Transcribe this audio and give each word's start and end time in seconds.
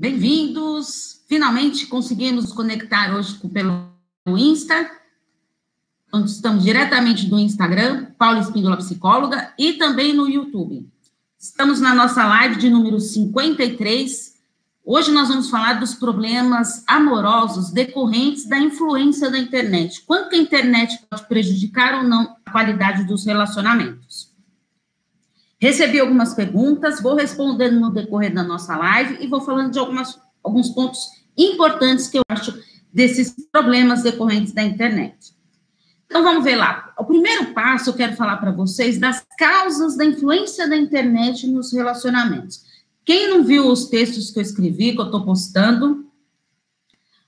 Bem-vindos! 0.00 1.20
Finalmente 1.28 1.86
conseguimos 1.86 2.54
conectar 2.54 3.14
hoje 3.14 3.38
pelo 3.52 3.86
Insta, 4.28 4.90
onde 6.10 6.30
estamos 6.30 6.64
diretamente 6.64 7.26
do 7.26 7.38
Instagram, 7.38 8.06
Paula 8.16 8.40
Espíndola 8.40 8.78
Psicóloga, 8.78 9.52
e 9.58 9.74
também 9.74 10.14
no 10.14 10.26
YouTube. 10.26 10.88
Estamos 11.38 11.82
na 11.82 11.94
nossa 11.94 12.24
live 12.24 12.56
de 12.56 12.70
número 12.70 12.98
53. 12.98 14.36
Hoje 14.82 15.12
nós 15.12 15.28
vamos 15.28 15.50
falar 15.50 15.74
dos 15.74 15.94
problemas 15.94 16.82
amorosos 16.86 17.70
decorrentes 17.70 18.48
da 18.48 18.58
influência 18.58 19.30
da 19.30 19.36
internet. 19.36 20.00
Quanto 20.06 20.34
a 20.34 20.38
internet 20.38 20.98
pode 21.10 21.28
prejudicar 21.28 22.02
ou 22.02 22.08
não 22.08 22.36
a 22.46 22.50
qualidade 22.50 23.04
dos 23.04 23.26
relacionamentos. 23.26 24.29
Recebi 25.60 26.00
algumas 26.00 26.32
perguntas, 26.32 27.02
vou 27.02 27.14
respondendo 27.14 27.78
no 27.78 27.90
decorrer 27.90 28.32
da 28.32 28.42
nossa 28.42 28.76
live 28.76 29.18
e 29.20 29.26
vou 29.26 29.42
falando 29.42 29.70
de 29.70 29.78
algumas, 29.78 30.18
alguns 30.42 30.70
pontos 30.70 31.00
importantes 31.36 32.08
que 32.08 32.18
eu 32.18 32.22
acho 32.30 32.58
desses 32.92 33.34
problemas 33.52 34.02
decorrentes 34.02 34.52
da 34.52 34.62
internet. 34.62 35.34
Então 36.06 36.22
vamos 36.24 36.42
ver 36.42 36.56
lá. 36.56 36.92
O 36.98 37.04
primeiro 37.04 37.52
passo 37.52 37.90
eu 37.90 37.94
quero 37.94 38.16
falar 38.16 38.38
para 38.38 38.50
vocês 38.50 38.98
das 38.98 39.24
causas 39.38 39.96
da 39.96 40.04
influência 40.04 40.68
da 40.68 40.76
internet 40.76 41.46
nos 41.46 41.72
relacionamentos. 41.72 42.64
Quem 43.04 43.28
não 43.28 43.44
viu 43.44 43.68
os 43.68 43.86
textos 43.86 44.30
que 44.30 44.38
eu 44.38 44.42
escrevi, 44.42 44.92
que 44.92 45.00
eu 45.00 45.04
estou 45.04 45.24
postando, 45.24 46.06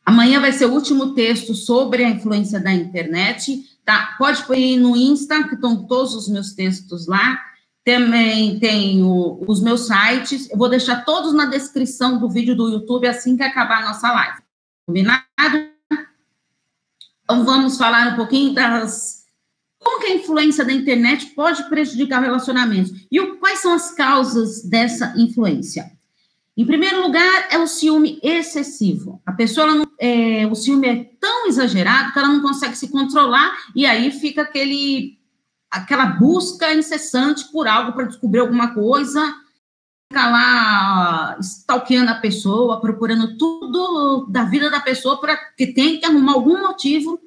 amanhã 0.04 0.40
vai 0.40 0.52
ser 0.52 0.66
o 0.66 0.72
último 0.72 1.14
texto 1.14 1.54
sobre 1.54 2.02
a 2.02 2.10
influência 2.10 2.58
da 2.58 2.72
internet. 2.72 3.62
Tá? 3.84 4.14
Pode 4.18 4.42
ir 4.54 4.78
no 4.78 4.96
Insta, 4.96 5.46
que 5.48 5.54
estão 5.54 5.86
todos 5.86 6.14
os 6.14 6.28
meus 6.28 6.52
textos 6.52 7.06
lá. 7.06 7.51
Também 7.84 8.58
tenho 8.60 9.42
os 9.46 9.60
meus 9.60 9.86
sites. 9.86 10.48
Eu 10.50 10.56
vou 10.56 10.68
deixar 10.68 11.04
todos 11.04 11.34
na 11.34 11.46
descrição 11.46 12.18
do 12.18 12.28
vídeo 12.28 12.54
do 12.54 12.68
YouTube 12.68 13.08
assim 13.08 13.36
que 13.36 13.42
acabar 13.42 13.82
a 13.82 13.88
nossa 13.88 14.12
live. 14.12 14.42
Combinado? 14.86 15.26
Então, 17.24 17.44
vamos 17.44 17.76
falar 17.76 18.12
um 18.12 18.16
pouquinho 18.16 18.54
das. 18.54 19.22
Como 19.78 20.00
que 20.00 20.06
a 20.06 20.14
influência 20.14 20.64
da 20.64 20.72
internet 20.72 21.26
pode 21.34 21.68
prejudicar 21.68 22.20
relacionamentos? 22.20 22.92
E 23.10 23.18
o, 23.20 23.38
quais 23.38 23.58
são 23.58 23.72
as 23.74 23.92
causas 23.92 24.62
dessa 24.62 25.12
influência? 25.16 25.90
Em 26.56 26.66
primeiro 26.66 27.02
lugar, 27.02 27.48
é 27.50 27.58
o 27.58 27.66
ciúme 27.66 28.20
excessivo. 28.22 29.20
A 29.24 29.32
pessoa, 29.32 29.66
não, 29.66 29.86
é, 29.98 30.46
o 30.46 30.54
ciúme 30.54 30.86
é 30.86 31.10
tão 31.18 31.46
exagerado 31.46 32.12
que 32.12 32.18
ela 32.18 32.28
não 32.28 32.42
consegue 32.42 32.76
se 32.76 32.88
controlar 32.88 33.56
e 33.74 33.86
aí 33.86 34.10
fica 34.10 34.42
aquele 34.42 35.18
aquela 35.72 36.04
busca 36.04 36.74
incessante 36.74 37.50
por 37.50 37.66
algo 37.66 37.92
para 37.92 38.04
descobrir 38.04 38.40
alguma 38.40 38.74
coisa, 38.74 39.34
ficar 40.12 40.30
lá 40.30 41.36
stalkeando 41.40 42.10
a 42.10 42.16
pessoa, 42.16 42.78
procurando 42.78 43.38
tudo 43.38 44.26
da 44.28 44.44
vida 44.44 44.70
da 44.70 44.80
pessoa, 44.80 45.18
para 45.18 45.34
que 45.56 45.68
tem 45.68 45.98
que 45.98 46.04
arrumar 46.04 46.34
algum 46.34 46.60
motivo 46.60 47.18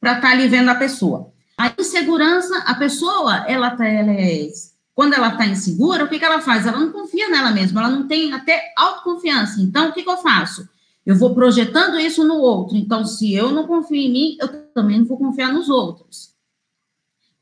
para 0.00 0.16
estar 0.16 0.28
tá 0.28 0.30
ali 0.32 0.48
vendo 0.48 0.68
a 0.68 0.74
pessoa. 0.74 1.32
A 1.56 1.72
insegurança, 1.78 2.58
a 2.66 2.74
pessoa, 2.74 3.44
ela, 3.46 3.70
tá, 3.70 3.86
ela 3.86 4.10
é, 4.10 4.48
quando 4.92 5.14
ela 5.14 5.28
está 5.28 5.46
insegura, 5.46 6.04
o 6.04 6.08
que, 6.08 6.18
que 6.18 6.24
ela 6.24 6.40
faz? 6.40 6.66
Ela 6.66 6.80
não 6.80 6.90
confia 6.90 7.28
nela 7.28 7.52
mesma, 7.52 7.82
ela 7.82 7.90
não 7.90 8.08
tem 8.08 8.32
até 8.32 8.72
autoconfiança. 8.76 9.60
Então, 9.62 9.90
o 9.90 9.92
que, 9.92 10.02
que 10.02 10.10
eu 10.10 10.16
faço? 10.16 10.68
Eu 11.06 11.14
vou 11.14 11.34
projetando 11.34 12.00
isso 12.00 12.24
no 12.24 12.34
outro. 12.34 12.76
Então, 12.76 13.04
se 13.04 13.32
eu 13.32 13.52
não 13.52 13.66
confio 13.68 13.96
em 13.96 14.12
mim, 14.12 14.36
eu 14.40 14.48
também 14.72 14.98
não 14.98 15.06
vou 15.06 15.18
confiar 15.18 15.52
nos 15.52 15.68
outros. 15.68 16.31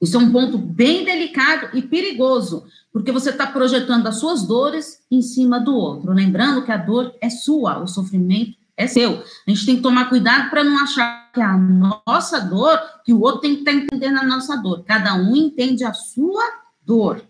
Isso 0.01 0.17
é 0.17 0.21
um 0.21 0.33
ponto 0.33 0.57
bem 0.57 1.05
delicado 1.05 1.77
e 1.77 1.83
perigoso, 1.83 2.65
porque 2.91 3.13
você 3.13 3.31
está 3.31 3.47
projetando 3.47 4.07
as 4.07 4.17
suas 4.17 4.47
dores 4.47 5.03
em 5.11 5.21
cima 5.21 5.61
do 5.61 5.75
outro. 5.75 6.13
Lembrando 6.13 6.65
que 6.65 6.73
a 6.73 6.79
dor 6.79 7.15
é 7.21 7.29
sua, 7.29 7.83
o 7.83 7.87
sofrimento 7.87 8.57
é 8.77 8.87
seu. 8.87 9.23
A 9.47 9.51
gente 9.51 9.67
tem 9.67 9.77
que 9.77 9.83
tomar 9.83 10.09
cuidado 10.09 10.49
para 10.49 10.65
não 10.65 10.83
achar 10.83 11.31
que 11.33 11.41
a 11.41 11.55
nossa 11.55 12.41
dor, 12.41 12.81
que 13.05 13.13
o 13.13 13.21
outro 13.21 13.43
tem 13.43 13.57
que 13.57 13.61
estar 13.61 13.73
tá 13.73 13.77
entendendo 13.77 14.19
a 14.19 14.25
nossa 14.25 14.57
dor. 14.57 14.83
Cada 14.85 15.15
um 15.17 15.37
entende 15.37 15.85
a 15.85 15.93
sua 15.93 16.45
dor. 16.83 17.23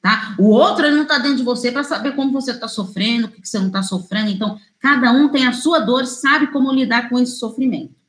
Tá? 0.00 0.34
O 0.38 0.48
outro 0.48 0.88
não 0.92 1.02
está 1.02 1.18
dentro 1.18 1.38
de 1.38 1.42
você 1.44 1.72
para 1.72 1.82
saber 1.82 2.14
como 2.14 2.32
você 2.32 2.52
está 2.52 2.68
sofrendo, 2.68 3.26
o 3.26 3.30
que, 3.30 3.40
que 3.40 3.48
você 3.48 3.58
não 3.58 3.66
está 3.66 3.82
sofrendo. 3.82 4.30
Então, 4.30 4.56
cada 4.78 5.12
um 5.12 5.28
tem 5.28 5.46
a 5.46 5.52
sua 5.52 5.80
dor, 5.80 6.06
sabe 6.06 6.48
como 6.48 6.72
lidar 6.72 7.08
com 7.08 7.18
esse 7.18 7.36
sofrimento 7.36 8.01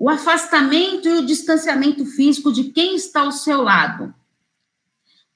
o 0.00 0.08
afastamento 0.08 1.06
e 1.06 1.18
o 1.18 1.26
distanciamento 1.26 2.06
físico 2.06 2.50
de 2.50 2.64
quem 2.64 2.96
está 2.96 3.20
ao 3.20 3.30
seu 3.30 3.60
lado. 3.60 4.14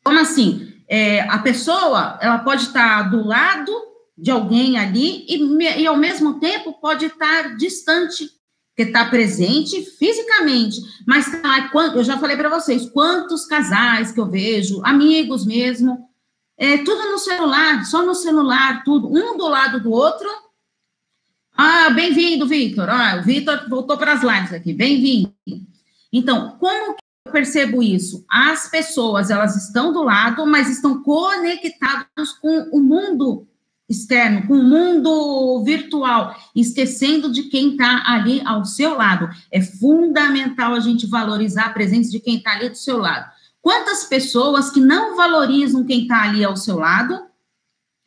Como 0.03 0.19
assim? 0.19 0.73
É, 0.89 1.21
a 1.21 1.39
pessoa, 1.39 2.19
ela 2.19 2.39
pode 2.39 2.63
estar 2.63 3.11
do 3.11 3.27
lado 3.27 3.71
de 4.17 4.31
alguém 4.31 4.79
ali 4.79 5.27
e, 5.29 5.37
e 5.83 5.87
ao 5.87 5.99
mesmo 5.99 6.41
tempo 6.41 6.73
pode 6.81 7.05
estar 7.05 7.57
distante, 7.59 8.31
que 8.75 8.85
está 8.85 9.05
presente 9.05 9.85
fisicamente, 9.99 10.81
mas 11.07 11.31
tá, 11.43 11.71
eu 11.95 12.03
já 12.03 12.17
falei 12.19 12.37
para 12.37 12.49
vocês, 12.49 12.89
quantos 12.89 13.45
casais 13.45 14.13
que 14.13 14.19
eu 14.21 14.31
vejo, 14.31 14.81
amigos 14.83 15.45
mesmo, 15.45 16.09
é, 16.57 16.79
tudo 16.79 17.13
no 17.13 17.19
celular, 17.19 17.85
só 17.85 18.03
no 18.03 18.15
celular, 18.15 18.83
tudo, 18.83 19.09
um 19.09 19.37
do 19.37 19.47
lado 19.47 19.79
do 19.79 19.91
outro, 19.93 20.29
ah, 21.57 21.91
bem-vindo, 21.91 22.49
Vitor. 22.49 22.89
Ah, 22.89 23.17
o 23.21 23.23
Vitor 23.23 23.69
voltou 23.69 23.97
para 23.97 24.13
as 24.13 24.23
lives 24.23 24.53
aqui. 24.53 24.73
Bem-vindo. 24.73 25.33
Então, 26.13 26.57
como 26.59 26.97
eu 27.27 27.33
percebo 27.33 27.83
isso? 27.83 28.25
As 28.29 28.69
pessoas, 28.69 29.31
elas 29.31 29.57
estão 29.57 29.93
do 29.93 30.03
lado, 30.03 30.45
mas 30.47 30.69
estão 30.69 31.03
conectadas 31.03 32.33
com 32.41 32.69
o 32.73 32.81
mundo 32.81 33.47
externo, 33.89 34.47
com 34.49 34.55
o 34.55 34.63
mundo 34.63 35.63
virtual, 35.65 36.35
esquecendo 36.57 37.31
de 37.31 37.45
quem 37.45 37.73
está 37.73 38.03
ali 38.07 38.43
ao 38.45 38.65
seu 38.65 38.97
lado. 38.97 39.29
É 39.51 39.61
fundamental 39.61 40.75
a 40.75 40.81
gente 40.81 41.07
valorizar 41.07 41.67
a 41.67 41.73
presença 41.73 42.11
de 42.11 42.19
quem 42.19 42.37
está 42.37 42.53
ali 42.53 42.69
do 42.69 42.77
seu 42.77 42.99
lado. 42.99 43.31
Quantas 43.63 44.05
pessoas 44.05 44.71
que 44.71 44.81
não 44.81 45.17
valorizam 45.17 45.85
quem 45.85 46.03
está 46.03 46.23
ali 46.23 46.45
ao 46.45 46.57
seu 46.57 46.79
lado, 46.79 47.27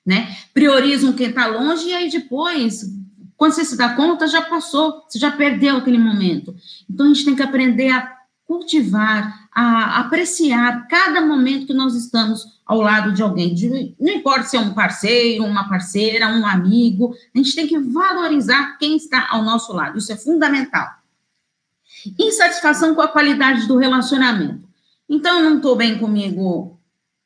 né? 0.05 0.37
Priorizam 0.53 1.13
quem 1.13 1.29
está 1.29 1.47
longe 1.47 1.87
e 1.89 1.93
aí 1.93 2.09
depois 2.09 2.96
quando 3.37 3.53
você 3.53 3.63
se 3.63 3.77
dá 3.77 3.93
conta, 3.95 4.27
já 4.27 4.41
passou, 4.41 5.03
você 5.07 5.19
já 5.19 5.31
perdeu 5.31 5.77
aquele 5.77 5.99
momento. 5.99 6.55
Então, 6.89 7.05
a 7.05 7.09
gente 7.09 7.23
tem 7.23 7.35
que 7.35 7.43
aprender 7.43 7.91
a 7.91 8.17
cultivar, 8.45 9.47
a 9.53 9.99
apreciar 9.99 10.87
cada 10.87 11.21
momento 11.21 11.67
que 11.67 11.73
nós 11.73 11.93
estamos 11.95 12.45
ao 12.65 12.81
lado 12.81 13.11
de 13.11 13.21
alguém. 13.21 13.53
De, 13.53 13.95
não 13.99 14.13
importa 14.13 14.43
se 14.43 14.57
é 14.57 14.59
um 14.59 14.73
parceiro, 14.73 15.43
uma 15.43 15.69
parceira, 15.69 16.29
um 16.29 16.47
amigo, 16.47 17.13
a 17.33 17.37
gente 17.37 17.55
tem 17.55 17.67
que 17.67 17.77
valorizar 17.77 18.77
quem 18.79 18.97
está 18.97 19.27
ao 19.29 19.43
nosso 19.43 19.71
lado. 19.71 19.97
Isso 19.99 20.11
é 20.11 20.15
fundamental. 20.15 20.89
Insatisfação 22.17 22.95
com 22.95 23.01
a 23.01 23.07
qualidade 23.07 23.67
do 23.67 23.77
relacionamento. 23.77 24.67
Então, 25.07 25.39
eu 25.39 25.49
não 25.49 25.57
estou 25.57 25.75
bem 25.75 25.99
comigo 25.99 26.79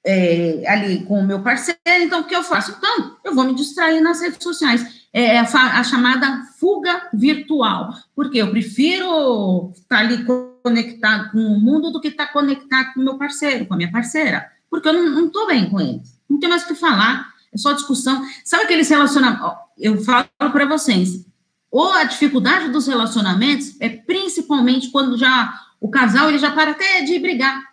é, 0.03 0.63
ali 0.67 1.05
com 1.05 1.19
o 1.19 1.25
meu 1.25 1.41
parceiro, 1.41 1.79
então 1.85 2.21
o 2.21 2.23
que 2.25 2.35
eu 2.35 2.43
faço? 2.43 2.75
Então, 2.77 3.17
eu 3.23 3.33
vou 3.33 3.45
me 3.45 3.55
distrair 3.55 4.01
nas 4.01 4.19
redes 4.19 4.43
sociais 4.43 5.00
é 5.13 5.39
a, 5.39 5.43
a, 5.43 5.83
chamada 5.83 6.43
fuga 6.59 7.09
virtual, 7.13 7.93
porque 8.15 8.37
eu 8.37 8.49
prefiro 8.49 9.71
estar 9.75 9.99
ali 9.99 10.25
conectado 10.63 11.31
com 11.31 11.39
o 11.39 11.59
mundo 11.59 11.91
do 11.91 11.99
que 11.99 12.09
estar 12.09 12.27
conectado 12.27 12.93
com 12.93 13.01
o 13.01 13.03
meu 13.03 13.17
parceiro, 13.17 13.65
com 13.65 13.73
a 13.73 13.77
minha 13.77 13.91
parceira, 13.91 14.49
porque 14.69 14.87
eu 14.87 14.93
não 14.93 15.27
estou 15.27 15.47
bem 15.47 15.69
com 15.69 15.81
eles, 15.81 16.17
não 16.29 16.39
tem 16.39 16.49
mais 16.49 16.63
o 16.63 16.67
que 16.67 16.75
falar, 16.75 17.31
é 17.53 17.57
só 17.57 17.73
discussão. 17.73 18.25
Sabe 18.45 18.63
aqueles 18.63 18.89
relacionamentos? 18.89 19.51
Eu 19.77 20.01
falo 20.01 20.27
para 20.37 20.65
vocês, 20.65 21.25
ou 21.69 21.91
a 21.91 22.03
dificuldade 22.03 22.69
dos 22.69 22.87
relacionamentos 22.87 23.75
é 23.79 23.89
principalmente 23.89 24.91
quando 24.91 25.17
já 25.17 25.53
o 25.79 25.89
casal 25.89 26.29
ele 26.29 26.37
já 26.37 26.51
para 26.51 26.71
até 26.71 27.01
de 27.01 27.17
brigar. 27.19 27.70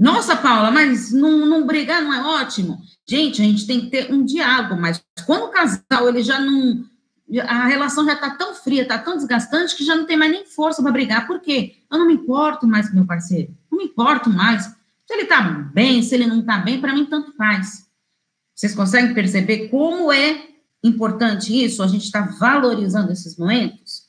Nossa, 0.00 0.34
Paula, 0.34 0.70
mas 0.70 1.12
não, 1.12 1.44
não 1.44 1.66
brigar 1.66 2.00
não 2.00 2.14
é 2.14 2.42
ótimo? 2.42 2.80
Gente, 3.06 3.42
a 3.42 3.44
gente 3.44 3.66
tem 3.66 3.82
que 3.82 3.88
ter 3.88 4.10
um 4.10 4.24
diálogo, 4.24 4.80
mas 4.80 5.04
quando 5.26 5.44
o 5.44 5.48
casal 5.50 6.08
ele 6.08 6.22
já 6.22 6.40
não. 6.40 6.82
A 7.42 7.66
relação 7.66 8.06
já 8.06 8.14
está 8.14 8.30
tão 8.30 8.54
fria, 8.54 8.82
está 8.82 8.98
tão 8.98 9.16
desgastante 9.16 9.76
que 9.76 9.84
já 9.84 9.94
não 9.94 10.06
tem 10.06 10.16
mais 10.16 10.32
nem 10.32 10.46
força 10.46 10.82
para 10.82 10.90
brigar. 10.90 11.26
Por 11.26 11.38
quê? 11.38 11.76
Eu 11.92 11.98
não 11.98 12.06
me 12.06 12.14
importo 12.14 12.66
mais 12.66 12.88
com 12.88 12.96
meu 12.96 13.06
parceiro. 13.06 13.54
Não 13.70 13.76
me 13.76 13.84
importo 13.84 14.30
mais. 14.30 14.64
Se 14.64 15.12
ele 15.12 15.24
está 15.24 15.42
bem, 15.42 16.02
se 16.02 16.14
ele 16.14 16.26
não 16.26 16.40
está 16.40 16.56
bem, 16.56 16.80
para 16.80 16.94
mim 16.94 17.04
tanto 17.04 17.36
faz. 17.36 17.86
Vocês 18.54 18.74
conseguem 18.74 19.12
perceber 19.12 19.68
como 19.68 20.10
é 20.10 20.46
importante 20.82 21.52
isso? 21.52 21.82
A 21.82 21.86
gente 21.86 22.04
está 22.04 22.22
valorizando 22.22 23.12
esses 23.12 23.36
momentos? 23.36 23.99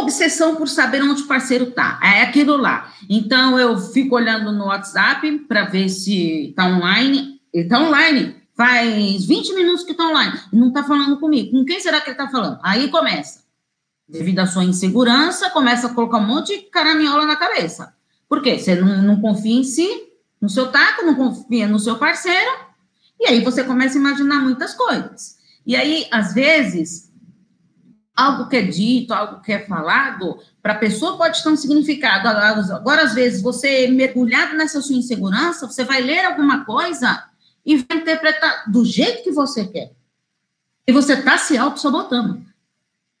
Obsessão 0.00 0.56
por 0.56 0.68
saber 0.68 1.02
onde 1.02 1.22
o 1.22 1.26
parceiro 1.26 1.68
está. 1.68 2.00
É 2.02 2.22
aquilo 2.22 2.56
lá. 2.56 2.92
Então, 3.08 3.58
eu 3.58 3.78
fico 3.78 4.16
olhando 4.16 4.52
no 4.52 4.66
WhatsApp 4.66 5.38
para 5.48 5.64
ver 5.64 5.88
se 5.88 6.48
está 6.48 6.66
online. 6.66 7.40
Ele 7.52 7.64
está 7.64 7.80
online. 7.80 8.36
Faz 8.56 9.24
20 9.24 9.54
minutos 9.54 9.84
que 9.84 9.92
está 9.92 10.08
online. 10.08 10.38
Não 10.52 10.68
está 10.68 10.82
falando 10.82 11.18
comigo. 11.18 11.50
Com 11.50 11.64
quem 11.64 11.80
será 11.80 12.00
que 12.00 12.10
ele 12.10 12.14
está 12.14 12.28
falando? 12.28 12.58
Aí 12.62 12.88
começa. 12.88 13.42
Devido 14.08 14.40
à 14.40 14.46
sua 14.46 14.64
insegurança, 14.64 15.50
começa 15.50 15.86
a 15.86 15.94
colocar 15.94 16.18
um 16.18 16.26
monte 16.26 16.56
de 16.56 16.62
caraminhola 16.64 17.26
na 17.26 17.36
cabeça. 17.36 17.94
Por 18.28 18.42
quê? 18.42 18.58
Você 18.58 18.74
não, 18.74 19.02
não 19.02 19.20
confia 19.20 19.58
em 19.58 19.64
si, 19.64 19.88
no 20.40 20.48
seu 20.48 20.68
taco, 20.68 21.04
não 21.04 21.14
confia 21.14 21.68
no 21.68 21.78
seu 21.78 21.96
parceiro. 21.96 22.50
E 23.20 23.26
aí 23.26 23.44
você 23.44 23.62
começa 23.62 23.96
a 23.96 24.00
imaginar 24.00 24.40
muitas 24.40 24.74
coisas. 24.74 25.36
E 25.64 25.76
aí, 25.76 26.06
às 26.10 26.34
vezes, 26.34 27.11
algo 28.14 28.48
que 28.48 28.56
é 28.56 28.62
dito, 28.62 29.14
algo 29.14 29.40
que 29.40 29.52
é 29.52 29.64
falado, 29.66 30.38
para 30.62 30.74
a 30.74 30.78
pessoa 30.78 31.16
pode 31.16 31.42
ter 31.42 31.48
um 31.48 31.56
significado. 31.56 32.28
Agora, 32.28 33.02
às 33.02 33.14
vezes, 33.14 33.42
você 33.42 33.88
mergulhado 33.88 34.56
nessa 34.56 34.80
sua 34.80 34.96
insegurança, 34.96 35.66
você 35.66 35.84
vai 35.84 36.00
ler 36.00 36.24
alguma 36.24 36.64
coisa 36.64 37.24
e 37.64 37.76
vai 37.76 37.98
interpretar 37.98 38.70
do 38.70 38.84
jeito 38.84 39.22
que 39.22 39.30
você 39.30 39.66
quer. 39.66 39.92
E 40.86 40.92
você 40.92 41.14
está 41.14 41.38
se 41.38 41.56
auto-sabotando. 41.56 42.44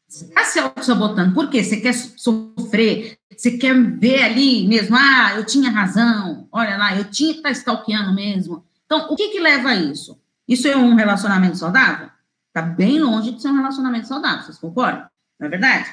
Você 0.08 0.26
está 0.26 0.44
se 0.44 0.58
auto-sabotando. 0.58 1.32
Por 1.32 1.48
quê? 1.48 1.64
Você 1.64 1.78
quer 1.78 1.94
sofrer, 1.94 3.18
você 3.34 3.56
quer 3.56 3.74
ver 3.98 4.22
ali 4.22 4.68
mesmo, 4.68 4.94
ah, 4.96 5.32
eu 5.36 5.46
tinha 5.46 5.70
razão, 5.70 6.46
olha 6.52 6.76
lá, 6.76 6.96
eu 6.96 7.04
tinha 7.04 7.32
que 7.32 7.38
estar 7.38 7.48
tá 7.48 7.52
stalkeando 7.52 8.12
mesmo. 8.14 8.64
Então, 8.84 9.10
o 9.10 9.16
que 9.16 9.30
que 9.30 9.40
leva 9.40 9.70
a 9.70 9.76
isso? 9.76 10.20
Isso 10.46 10.68
é 10.68 10.76
um 10.76 10.94
relacionamento 10.94 11.56
saudável? 11.56 12.10
Está 12.54 12.60
bem 12.60 13.00
longe 13.00 13.30
de 13.30 13.40
ser 13.40 13.48
um 13.48 13.56
relacionamento 13.56 14.06
saudável, 14.06 14.42
vocês 14.42 14.58
concordam? 14.58 15.06
Não 15.40 15.46
é 15.46 15.50
verdade? 15.50 15.88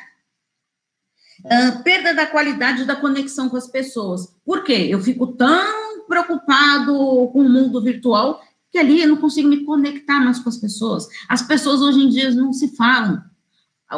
Uh, 1.45 1.81
perda 1.83 2.13
da 2.13 2.27
qualidade 2.27 2.83
da 2.83 2.97
conexão 2.97 3.47
com 3.47 3.55
as 3.55 3.67
pessoas. 3.67 4.35
Por 4.43 4.65
quê? 4.65 4.87
Eu 4.89 4.99
fico 4.99 5.27
tão 5.27 6.05
preocupado 6.05 6.93
com 7.31 7.39
o 7.45 7.49
mundo 7.49 7.81
virtual 7.81 8.41
que 8.69 8.77
ali 8.77 9.01
eu 9.01 9.07
não 9.07 9.15
consigo 9.15 9.47
me 9.47 9.63
conectar 9.63 10.19
mais 10.19 10.37
com 10.37 10.49
as 10.49 10.57
pessoas. 10.57 11.07
As 11.29 11.41
pessoas 11.41 11.79
hoje 11.79 12.01
em 12.01 12.09
dia 12.09 12.29
não 12.31 12.51
se 12.51 12.75
falam. 12.75 13.23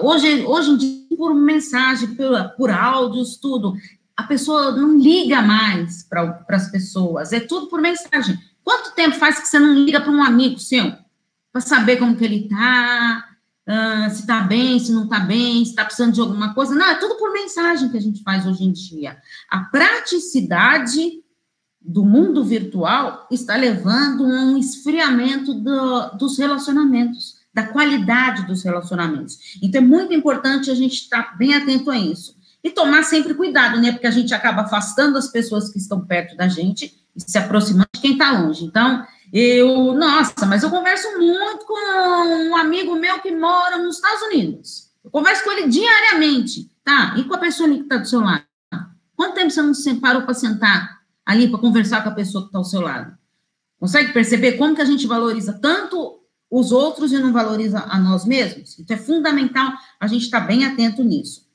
Hoje, 0.04 0.46
hoje 0.46 0.70
em 0.70 0.78
dia, 0.78 1.18
por 1.18 1.34
mensagem, 1.34 2.14
por, 2.14 2.50
por 2.58 2.70
áudios, 2.70 3.38
tudo, 3.38 3.74
a 4.16 4.22
pessoa 4.24 4.72
não 4.72 5.00
liga 5.00 5.42
mais 5.42 6.04
para 6.04 6.46
as 6.48 6.70
pessoas, 6.70 7.34
é 7.34 7.40
tudo 7.40 7.68
por 7.68 7.82
mensagem. 7.82 8.38
Quanto 8.64 8.94
tempo 8.94 9.16
faz 9.16 9.40
que 9.40 9.48
você 9.48 9.58
não 9.58 9.74
liga 9.74 10.00
para 10.00 10.12
um 10.12 10.24
amigo 10.24 10.60
seu? 10.60 10.94
Para 11.52 11.62
saber 11.62 11.98
como 11.98 12.16
que 12.16 12.24
ele 12.24 12.44
está, 12.44 13.26
uh, 13.68 14.10
se 14.10 14.22
está 14.22 14.42
bem, 14.42 14.80
se 14.80 14.92
não 14.92 15.04
está 15.04 15.20
bem, 15.20 15.64
se 15.64 15.72
está 15.72 15.84
precisando 15.84 16.14
de 16.14 16.22
alguma 16.22 16.54
coisa. 16.54 16.74
Não, 16.74 16.86
é 16.86 16.96
tudo 16.96 17.18
por 17.18 17.34
mensagem 17.34 17.90
que 17.90 17.98
a 17.98 18.02
gente 18.02 18.24
faz 18.24 18.46
hoje 18.46 18.64
em 18.64 18.72
dia. 18.72 19.18
A 19.50 19.60
praticidade 19.60 21.22
do 21.82 22.06
mundo 22.06 22.44
virtual 22.44 23.28
está 23.32 23.56
levando 23.56 24.26
a 24.26 24.44
um 24.44 24.58
esfriamento 24.58 25.54
do, 25.56 26.10
dos 26.18 26.38
relacionamentos, 26.38 27.42
da 27.54 27.68
qualidade 27.68 28.46
dos 28.46 28.64
relacionamentos. 28.64 29.58
Então, 29.62 29.82
é 29.82 29.86
muito 29.86 30.14
importante 30.14 30.70
a 30.70 30.76
gente 30.76 30.94
estar 30.94 31.38
bem 31.38 31.54
atento 31.54 31.90
a 31.90 31.98
isso. 31.98 32.40
E 32.64 32.70
tomar 32.70 33.04
sempre 33.04 33.34
cuidado, 33.34 33.82
né? 33.82 33.92
Porque 33.92 34.06
a 34.06 34.12
gente 34.12 34.34
acaba 34.36 34.62
afastando 34.62 35.18
as 35.18 35.28
pessoas 35.28 35.70
que 35.70 35.80
estão 35.80 36.06
perto 36.06 36.38
da 36.38 36.48
gente 36.48 36.96
e 37.16 37.20
se 37.20 37.38
aproximando 37.38 37.90
de 37.96 38.00
quem 38.00 38.14
está 38.14 38.40
longe. 38.40 38.64
Então, 38.64 39.04
eu, 39.32 39.94
nossa, 39.94 40.46
mas 40.46 40.62
eu 40.62 40.70
converso 40.70 41.08
muito 41.18 41.66
com 41.66 42.50
um 42.50 42.56
amigo 42.56 42.96
meu 42.96 43.20
que 43.22 43.32
mora 43.32 43.78
nos 43.78 43.96
Estados 43.96 44.22
Unidos. 44.24 44.92
Eu 45.04 45.10
converso 45.10 45.44
com 45.44 45.52
ele 45.52 45.70
diariamente, 45.70 46.70
tá? 46.84 47.16
E 47.18 47.24
com 47.24 47.36
a 47.36 47.40
pessoa 47.40 47.68
ali 47.68 47.78
que 47.78 47.84
está 47.84 47.98
do 47.98 48.08
seu 48.08 48.20
lado? 48.20 48.44
Quanto 49.16 49.36
tempo 49.36 49.52
você 49.52 49.94
não 49.94 50.00
parou 50.00 50.24
para 50.24 50.34
sentar 50.34 51.02
ali 51.26 51.48
para 51.48 51.60
conversar 51.60 52.04
com 52.04 52.10
a 52.10 52.14
pessoa 52.14 52.44
que 52.44 52.48
está 52.50 52.58
ao 52.58 52.66
seu 52.66 52.82
lado? 52.82 53.18
Consegue 53.80 54.12
perceber 54.12 54.54
como 54.54 54.76
que 54.76 54.82
a 54.82 54.86
gente 54.86 55.08
valoriza 55.08 55.54
tanto 55.54 56.20
os 56.50 56.72
outros 56.72 57.12
e 57.14 57.18
não 57.18 57.32
valoriza 57.32 57.80
a 57.88 57.98
nós 57.98 58.26
mesmos? 58.26 58.78
Então, 58.80 58.98
é 58.98 59.00
fundamental 59.00 59.72
a 60.00 60.08
gente 60.08 60.26
estar 60.26 60.42
tá 60.42 60.48
bem 60.48 60.66
atento 60.66 61.04
nisso. 61.04 61.48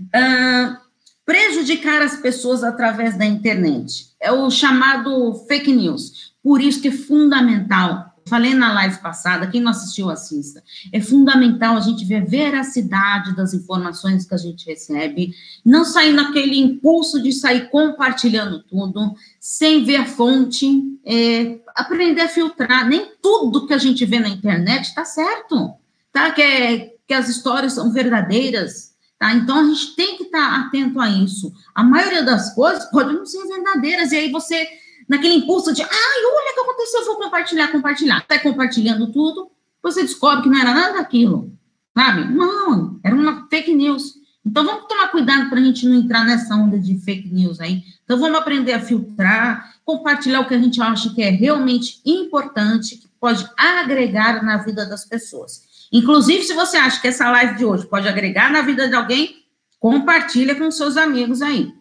Uh, 0.00 0.83
prejudicar 1.24 2.02
as 2.02 2.16
pessoas 2.16 2.62
através 2.62 3.16
da 3.16 3.24
internet. 3.24 4.08
É 4.20 4.30
o 4.30 4.50
chamado 4.50 5.34
fake 5.48 5.72
news. 5.72 6.34
Por 6.42 6.60
isso 6.60 6.82
que 6.82 6.88
é 6.88 6.92
fundamental, 6.92 8.14
falei 8.26 8.54
na 8.54 8.72
live 8.72 8.98
passada, 8.98 9.46
quem 9.46 9.60
não 9.60 9.70
assistiu, 9.70 10.10
assista. 10.10 10.62
É 10.92 11.00
fundamental 11.00 11.76
a 11.76 11.80
gente 11.80 12.04
ver 12.04 12.16
a 12.16 12.24
veracidade 12.24 13.34
das 13.34 13.54
informações 13.54 14.26
que 14.26 14.34
a 14.34 14.38
gente 14.38 14.66
recebe, 14.66 15.34
não 15.64 15.84
sair 15.84 16.12
naquele 16.12 16.58
impulso 16.58 17.22
de 17.22 17.32
sair 17.32 17.70
compartilhando 17.70 18.62
tudo, 18.62 19.14
sem 19.40 19.84
ver 19.84 19.96
a 19.96 20.06
fonte, 20.06 20.66
é, 21.04 21.58
aprender 21.74 22.22
a 22.22 22.28
filtrar. 22.28 22.86
Nem 22.86 23.12
tudo 23.22 23.66
que 23.66 23.74
a 23.74 23.78
gente 23.78 24.04
vê 24.04 24.20
na 24.20 24.28
internet 24.28 24.88
está 24.88 25.04
certo, 25.04 25.72
tá? 26.12 26.30
Que, 26.30 26.42
é, 26.42 26.94
que 27.06 27.14
as 27.14 27.28
histórias 27.28 27.74
são 27.74 27.92
verdadeiras, 27.92 28.93
Tá? 29.24 29.32
Então, 29.32 29.58
a 29.58 29.64
gente 29.64 29.96
tem 29.96 30.18
que 30.18 30.24
estar 30.24 30.50
tá 30.50 30.66
atento 30.66 31.00
a 31.00 31.08
isso. 31.08 31.50
A 31.74 31.82
maioria 31.82 32.22
das 32.22 32.54
coisas 32.54 32.84
pode 32.90 33.14
não 33.14 33.24
ser 33.24 33.42
verdadeiras, 33.48 34.12
e 34.12 34.16
aí 34.16 34.30
você 34.30 34.68
naquele 35.08 35.36
impulso 35.36 35.72
de, 35.72 35.80
ai, 35.80 35.88
olha 35.90 36.50
o 36.50 36.54
que 36.54 36.60
aconteceu, 36.60 37.06
vou 37.06 37.16
compartilhar, 37.16 37.68
compartilhar. 37.68 38.22
Vai 38.28 38.38
compartilhando 38.38 39.10
tudo, 39.10 39.50
você 39.82 40.02
descobre 40.02 40.42
que 40.42 40.50
não 40.50 40.60
era 40.60 40.74
nada 40.74 40.98
daquilo, 40.98 41.50
sabe? 41.96 42.30
Não, 42.34 43.00
era 43.02 43.14
uma 43.14 43.48
fake 43.48 43.72
news. 43.72 44.14
Então, 44.44 44.62
vamos 44.62 44.86
tomar 44.88 45.08
cuidado 45.08 45.48
para 45.48 45.58
a 45.58 45.64
gente 45.64 45.88
não 45.88 45.96
entrar 45.96 46.26
nessa 46.26 46.54
onda 46.54 46.78
de 46.78 46.98
fake 46.98 47.32
news 47.32 47.60
aí. 47.60 47.82
Então, 48.04 48.18
vamos 48.18 48.38
aprender 48.38 48.74
a 48.74 48.80
filtrar, 48.80 49.74
compartilhar 49.86 50.40
o 50.40 50.48
que 50.48 50.54
a 50.54 50.60
gente 50.60 50.82
acha 50.82 51.14
que 51.14 51.22
é 51.22 51.30
realmente 51.30 51.98
importante, 52.04 52.96
que 52.96 53.08
pode 53.18 53.48
agregar 53.56 54.44
na 54.44 54.58
vida 54.58 54.84
das 54.84 55.06
pessoas. 55.06 55.62
Inclusive, 55.92 56.44
se 56.44 56.54
você 56.54 56.76
acha 56.76 57.00
que 57.00 57.08
essa 57.08 57.30
live 57.30 57.56
de 57.56 57.64
hoje 57.64 57.86
pode 57.86 58.08
agregar 58.08 58.50
na 58.50 58.62
vida 58.62 58.88
de 58.88 58.94
alguém, 58.94 59.44
compartilha 59.78 60.54
com 60.54 60.70
seus 60.70 60.96
amigos 60.96 61.42
aí. 61.42 61.72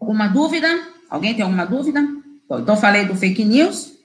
Alguma 0.00 0.28
dúvida? 0.28 0.68
Alguém 1.08 1.34
tem 1.34 1.42
alguma 1.42 1.66
dúvida? 1.66 2.00
Então, 2.50 2.76
falei 2.76 3.04
do 3.04 3.14
fake 3.14 3.44
news. 3.44 3.96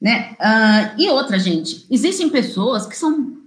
Né? 0.00 0.32
Uh, 0.34 1.00
e 1.00 1.08
outra, 1.08 1.38
gente, 1.38 1.86
existem 1.90 2.28
pessoas 2.28 2.86
que 2.86 2.96
são 2.96 3.37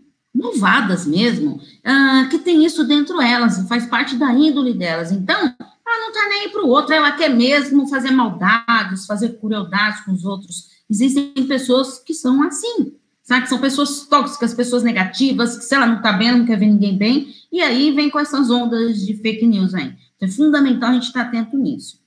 malvadas 0.41 1.05
mesmo, 1.05 1.55
uh, 1.55 2.29
que 2.29 2.39
tem 2.39 2.65
isso 2.65 2.83
dentro 2.83 3.17
delas, 3.17 3.67
faz 3.67 3.85
parte 3.85 4.15
da 4.15 4.33
índole 4.33 4.73
delas. 4.73 5.11
Então, 5.11 5.35
ela 5.37 5.99
não 5.99 6.11
tá 6.11 6.27
nem 6.29 6.49
para 6.49 6.63
o 6.63 6.69
outro, 6.69 6.93
ela 6.93 7.11
quer 7.11 7.29
mesmo 7.29 7.87
fazer 7.87 8.11
maldades, 8.11 9.05
fazer 9.05 9.39
crueldades 9.39 10.01
com 10.01 10.11
os 10.11 10.25
outros. 10.25 10.69
Existem 10.89 11.45
pessoas 11.47 11.99
que 11.99 12.13
são 12.13 12.41
assim, 12.43 12.93
sabe? 13.23 13.43
Que 13.43 13.49
são 13.49 13.59
pessoas 13.59 14.05
tóxicas, 14.07 14.53
pessoas 14.53 14.83
negativas, 14.83 15.57
que 15.57 15.65
se 15.65 15.75
ela 15.75 15.85
não 15.85 16.01
tá 16.01 16.13
bem, 16.13 16.31
não 16.31 16.45
quer 16.45 16.57
ver 16.57 16.67
ninguém 16.67 16.97
bem, 16.97 17.33
e 17.51 17.61
aí 17.61 17.91
vem 17.91 18.09
com 18.09 18.19
essas 18.19 18.49
ondas 18.49 19.05
de 19.05 19.13
fake 19.15 19.45
news 19.45 19.73
aí. 19.73 19.93
Então, 20.15 20.27
é 20.27 20.31
fundamental 20.31 20.89
a 20.89 20.93
gente 20.93 21.07
estar 21.07 21.21
atento 21.21 21.57
nisso. 21.57 21.99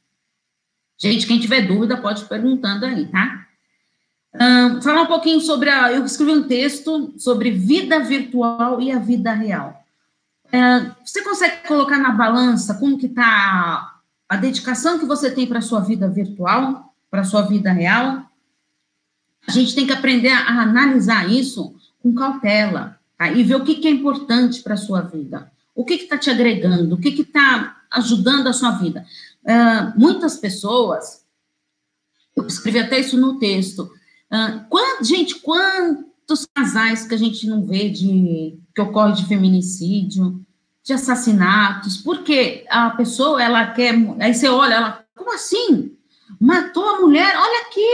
Gente, 0.99 1.27
quem 1.27 1.41
tiver 1.41 1.63
dúvida, 1.63 1.97
pode 1.97 2.23
ir 2.23 2.29
perguntando 2.29 2.87
aí, 2.87 3.07
tá? 3.07 3.44
Falar 4.83 5.03
um 5.03 5.07
pouquinho 5.07 5.41
sobre 5.41 5.71
a. 5.71 5.93
Eu 5.93 6.05
escrevi 6.05 6.33
um 6.33 6.49
texto 6.49 7.15
sobre 7.17 7.53
vida 7.53 8.01
virtual 8.01 8.81
e 8.81 8.91
a 8.91 8.99
vida 8.99 9.33
real. 9.33 9.85
É, 10.51 10.91
você 11.05 11.23
consegue 11.23 11.67
colocar 11.67 11.99
na 11.99 12.11
balança 12.11 12.75
como 12.75 12.99
que 12.99 13.07
está 13.07 14.01
a 14.29 14.37
dedicação 14.37 14.99
que 14.99 15.07
você 15.07 15.31
tem 15.31 15.47
para 15.47 15.59
a 15.59 15.63
sua 15.63 15.81
vida 15.81 16.09
virtual, 16.09 16.95
para 17.11 17.21
a 17.21 17.25
sua 17.25 17.43
vida 17.43 17.73
real? 17.73 18.23
A 19.47 19.53
gente 19.53 19.75
tem 19.75 19.87
que 19.87 19.93
aprender 19.93 20.31
a 20.31 20.63
analisar 20.63 21.31
isso 21.31 21.75
com 22.03 22.15
cautela, 22.15 22.99
tá? 23.17 23.31
E 23.31 23.43
ver 23.43 23.57
o 23.57 23.65
que, 23.65 23.77
que 23.77 23.87
é 23.87 23.91
importante 23.91 24.63
para 24.63 24.75
a 24.75 24.79
sua 24.79 25.03
vida. 25.03 25.51
O 25.75 25.85
que 25.85 25.95
está 25.95 26.19
te 26.19 26.31
agregando? 26.31 26.95
O 26.95 26.99
que 26.99 27.09
está 27.09 27.83
ajudando 27.91 28.49
a 28.49 28.53
sua 28.53 28.73
vida? 28.73 29.05
Muitas 29.97 30.37
pessoas, 30.37 31.25
eu 32.35 32.47
escrevi 32.47 32.79
até 32.79 32.99
isso 32.99 33.19
no 33.19 33.39
texto, 33.39 33.91
uh, 34.35 35.05
gente, 35.05 35.37
quantos 35.37 36.47
casais 36.55 37.07
que 37.07 37.15
a 37.15 37.19
gente 37.19 37.47
não 37.47 37.65
vê 37.65 37.89
de 37.89 38.59
que 38.75 38.81
ocorre 38.81 39.13
de 39.13 39.27
feminicídio, 39.27 40.45
de 40.83 40.93
assassinatos, 40.93 41.99
porque 41.99 42.65
a 42.69 42.91
pessoa, 42.91 43.43
ela 43.43 43.69
quer, 43.69 43.95
aí 44.21 44.35
você 44.35 44.49
olha, 44.49 44.75
ela, 44.75 45.05
como 45.17 45.33
assim? 45.33 45.97
Matou 46.41 46.87
a 46.87 47.01
mulher, 47.01 47.35
olha 47.37 47.63
aqui 47.63 47.87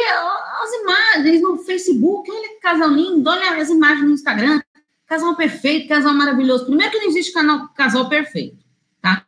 as 0.63 0.73
imagens 0.83 1.43
no 1.43 1.59
Facebook, 1.59 2.31
olha 2.31 2.49
que 2.49 2.61
casal 2.61 2.89
lindo, 2.89 3.29
olha 3.29 3.61
as 3.61 3.69
imagens 3.69 4.07
no 4.07 4.15
Instagram, 4.15 4.61
casal 5.07 5.37
perfeito, 5.37 5.89
casal 5.89 6.15
maravilhoso. 6.15 6.67
Primeiro 6.67 6.91
que 6.91 6.99
não 6.99 7.09
existe 7.09 7.33
canal, 7.33 7.69
casal 7.69 8.09
perfeito, 8.09 8.59
tá? 9.01 9.23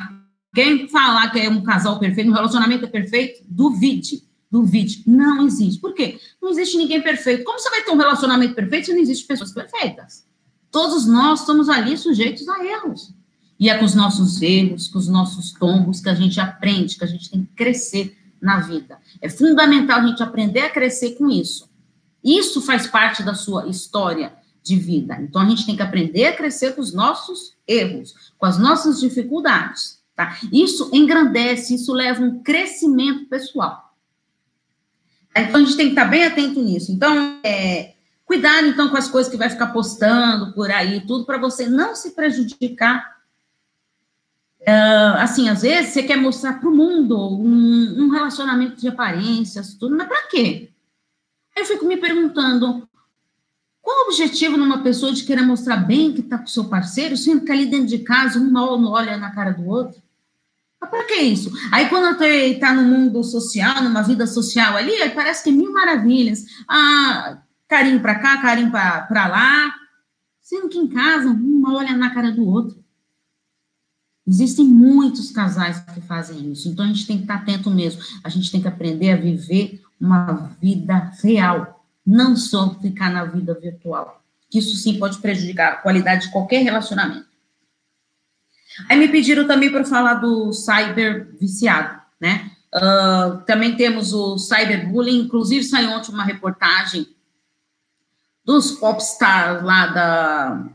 Quem 0.54 0.88
falar 0.88 1.30
que 1.30 1.40
é 1.40 1.48
um 1.48 1.62
casal 1.62 1.98
perfeito, 1.98 2.30
um 2.30 2.34
relacionamento 2.34 2.88
perfeito, 2.88 3.44
duvide, 3.48 4.22
duvide. 4.52 5.02
Não 5.06 5.46
existe. 5.46 5.80
Por 5.80 5.94
quê? 5.94 6.20
Não 6.40 6.50
existe 6.50 6.76
ninguém 6.76 7.00
perfeito. 7.00 7.42
Como 7.42 7.58
você 7.58 7.70
vai 7.70 7.82
ter 7.82 7.90
um 7.90 7.96
relacionamento 7.96 8.54
perfeito 8.54 8.86
se 8.86 8.92
não 8.92 9.00
existe 9.00 9.26
pessoas 9.26 9.50
perfeitas? 9.50 10.26
Todos 10.70 11.06
nós 11.06 11.40
estamos 11.40 11.70
ali 11.70 11.96
sujeitos 11.96 12.46
a 12.46 12.62
erros. 12.62 13.14
E 13.58 13.70
é 13.70 13.78
com 13.78 13.86
os 13.86 13.94
nossos 13.94 14.42
erros, 14.42 14.88
com 14.88 14.98
os 14.98 15.08
nossos 15.08 15.52
tombos, 15.52 16.00
que 16.00 16.08
a 16.10 16.14
gente 16.14 16.38
aprende, 16.38 16.98
que 16.98 17.04
a 17.04 17.08
gente 17.08 17.30
tem 17.30 17.44
que 17.44 17.54
crescer 17.54 18.18
na 18.40 18.60
vida. 18.60 18.98
É 19.22 19.28
fundamental 19.28 20.00
a 20.00 20.06
gente 20.06 20.22
aprender 20.22 20.60
a 20.60 20.70
crescer 20.70 21.12
com 21.12 21.30
isso. 21.30 21.70
Isso 22.22 22.60
faz 22.60 22.86
parte 22.86 23.22
da 23.22 23.34
sua 23.34 23.68
história 23.68 24.34
de 24.62 24.76
vida. 24.76 25.16
Então, 25.20 25.40
a 25.40 25.48
gente 25.48 25.64
tem 25.64 25.76
que 25.76 25.82
aprender 25.82 26.26
a 26.26 26.36
crescer 26.36 26.74
com 26.74 26.80
os 26.80 26.92
nossos 26.92 27.54
erros, 27.66 28.14
com 28.38 28.46
as 28.46 28.58
nossas 28.58 29.00
dificuldades. 29.00 30.02
Tá? 30.14 30.38
Isso 30.52 30.90
engrandece, 30.92 31.74
isso 31.74 31.92
leva 31.92 32.22
um 32.22 32.42
crescimento 32.42 33.26
pessoal. 33.26 33.91
Então, 35.36 35.60
a 35.60 35.64
gente 35.64 35.76
tem 35.76 35.86
que 35.86 35.92
estar 35.92 36.04
bem 36.04 36.24
atento 36.24 36.62
nisso. 36.62 36.92
Então, 36.92 37.40
é, 37.42 37.94
cuidado, 38.24 38.66
então, 38.66 38.88
com 38.88 38.96
as 38.96 39.08
coisas 39.08 39.30
que 39.30 39.38
vai 39.38 39.48
ficar 39.48 39.68
postando 39.68 40.52
por 40.52 40.70
aí, 40.70 41.00
tudo, 41.06 41.24
para 41.24 41.38
você 41.38 41.68
não 41.68 41.94
se 41.94 42.10
prejudicar. 42.12 43.12
Uh, 44.60 45.18
assim, 45.18 45.48
às 45.48 45.62
vezes, 45.62 45.92
você 45.92 46.02
quer 46.02 46.16
mostrar 46.16 46.60
para 46.60 46.68
o 46.68 46.74
mundo 46.74 47.18
um, 47.18 48.04
um, 48.04 48.10
relacionamento 48.10 48.80
de 48.80 48.88
aparências, 48.88 49.74
tudo, 49.74 49.96
mas 49.96 50.06
para 50.06 50.28
quê? 50.28 50.70
Eu 51.56 51.64
fico 51.64 51.84
me 51.84 51.96
perguntando, 51.96 52.88
qual 53.80 54.04
o 54.04 54.08
objetivo 54.08 54.56
numa 54.56 54.82
pessoa 54.82 55.12
de 55.12 55.24
querer 55.24 55.42
mostrar 55.42 55.76
bem 55.76 56.12
que 56.12 56.20
está 56.20 56.38
com 56.38 56.46
seu 56.46 56.64
parceiro, 56.66 57.16
sendo 57.16 57.44
que 57.44 57.52
ali 57.52 57.66
dentro 57.66 57.86
de 57.86 57.98
casa 58.00 58.38
um 58.38 58.50
mal 58.50 58.78
não 58.80 58.92
olha 58.92 59.16
na 59.16 59.32
cara 59.32 59.50
do 59.50 59.66
outro? 59.66 60.01
Mas 60.82 60.90
para 60.90 61.04
que 61.04 61.14
isso? 61.14 61.52
Aí 61.70 61.88
quando 61.88 62.20
está 62.24 62.74
no 62.74 62.82
mundo 62.82 63.22
social, 63.22 63.84
numa 63.84 64.02
vida 64.02 64.26
social 64.26 64.76
ali, 64.76 64.92
parece 65.14 65.44
que 65.44 65.50
é 65.50 65.52
mil 65.52 65.72
maravilhas. 65.72 66.44
Ah, 66.68 67.40
carinho 67.68 68.00
para 68.00 68.16
cá, 68.16 68.42
carinho 68.42 68.72
para 68.72 69.28
lá. 69.28 69.72
Sendo 70.40 70.68
que 70.68 70.78
em 70.78 70.88
casa, 70.88 71.28
um 71.28 71.62
olha 71.66 71.96
na 71.96 72.10
cara 72.10 72.32
do 72.32 72.44
outro. 72.44 72.82
Existem 74.26 74.66
muitos 74.66 75.30
casais 75.30 75.80
que 75.80 76.00
fazem 76.00 76.52
isso, 76.52 76.68
então 76.68 76.84
a 76.84 76.88
gente 76.88 77.06
tem 77.06 77.16
que 77.16 77.24
estar 77.24 77.36
atento 77.36 77.70
mesmo. 77.70 78.02
A 78.22 78.28
gente 78.28 78.50
tem 78.50 78.60
que 78.60 78.68
aprender 78.68 79.12
a 79.12 79.16
viver 79.16 79.80
uma 80.00 80.50
vida 80.60 81.12
real, 81.22 81.84
não 82.04 82.36
só 82.36 82.74
ficar 82.74 83.10
na 83.10 83.24
vida 83.24 83.54
virtual. 83.54 84.22
Que 84.50 84.58
isso 84.58 84.76
sim 84.76 84.98
pode 84.98 85.18
prejudicar 85.18 85.72
a 85.72 85.76
qualidade 85.76 86.26
de 86.26 86.32
qualquer 86.32 86.62
relacionamento. 86.62 87.31
Aí 88.88 88.98
me 88.98 89.08
pediram 89.08 89.46
também 89.46 89.70
para 89.70 89.84
falar 89.84 90.14
do 90.14 90.52
cyber 90.52 91.28
viciado, 91.38 92.00
né? 92.20 92.50
Uh, 92.74 93.44
também 93.44 93.76
temos 93.76 94.14
o 94.14 94.38
cyberbullying, 94.38 95.20
inclusive 95.20 95.62
saiu 95.62 95.90
ontem 95.90 96.10
uma 96.10 96.24
reportagem 96.24 97.06
dos 98.44 98.72
popstars 98.72 99.62
lá 99.62 99.86
da. 99.88 100.68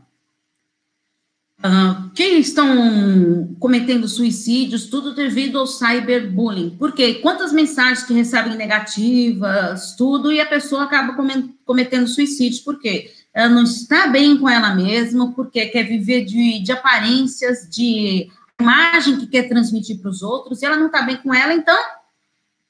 Uh, 1.58 2.10
que 2.10 2.22
estão 2.22 3.52
cometendo 3.58 4.06
suicídios, 4.06 4.86
tudo 4.86 5.12
devido 5.12 5.58
ao 5.58 5.66
cyberbullying. 5.66 6.70
Por 6.70 6.92
quê? 6.92 7.14
Quantas 7.14 7.52
mensagens 7.52 8.04
que 8.04 8.14
recebem 8.14 8.56
negativas, 8.56 9.96
tudo, 9.96 10.30
e 10.30 10.40
a 10.40 10.46
pessoa 10.46 10.84
acaba 10.84 11.16
cometendo 11.64 12.06
suicídios. 12.06 12.60
Por 12.60 12.78
quê? 12.78 13.12
Ela 13.38 13.50
não 13.50 13.62
está 13.62 14.08
bem 14.08 14.36
com 14.36 14.48
ela 14.48 14.74
mesma, 14.74 15.30
porque 15.30 15.66
quer 15.66 15.84
viver 15.84 16.24
de, 16.24 16.58
de 16.58 16.72
aparências, 16.72 17.68
de 17.70 18.28
imagem 18.60 19.16
que 19.16 19.28
quer 19.28 19.44
transmitir 19.48 20.00
para 20.00 20.10
os 20.10 20.22
outros, 20.22 20.60
e 20.60 20.66
ela 20.66 20.76
não 20.76 20.86
está 20.86 21.02
bem 21.02 21.18
com 21.18 21.32
ela, 21.32 21.54
então 21.54 21.78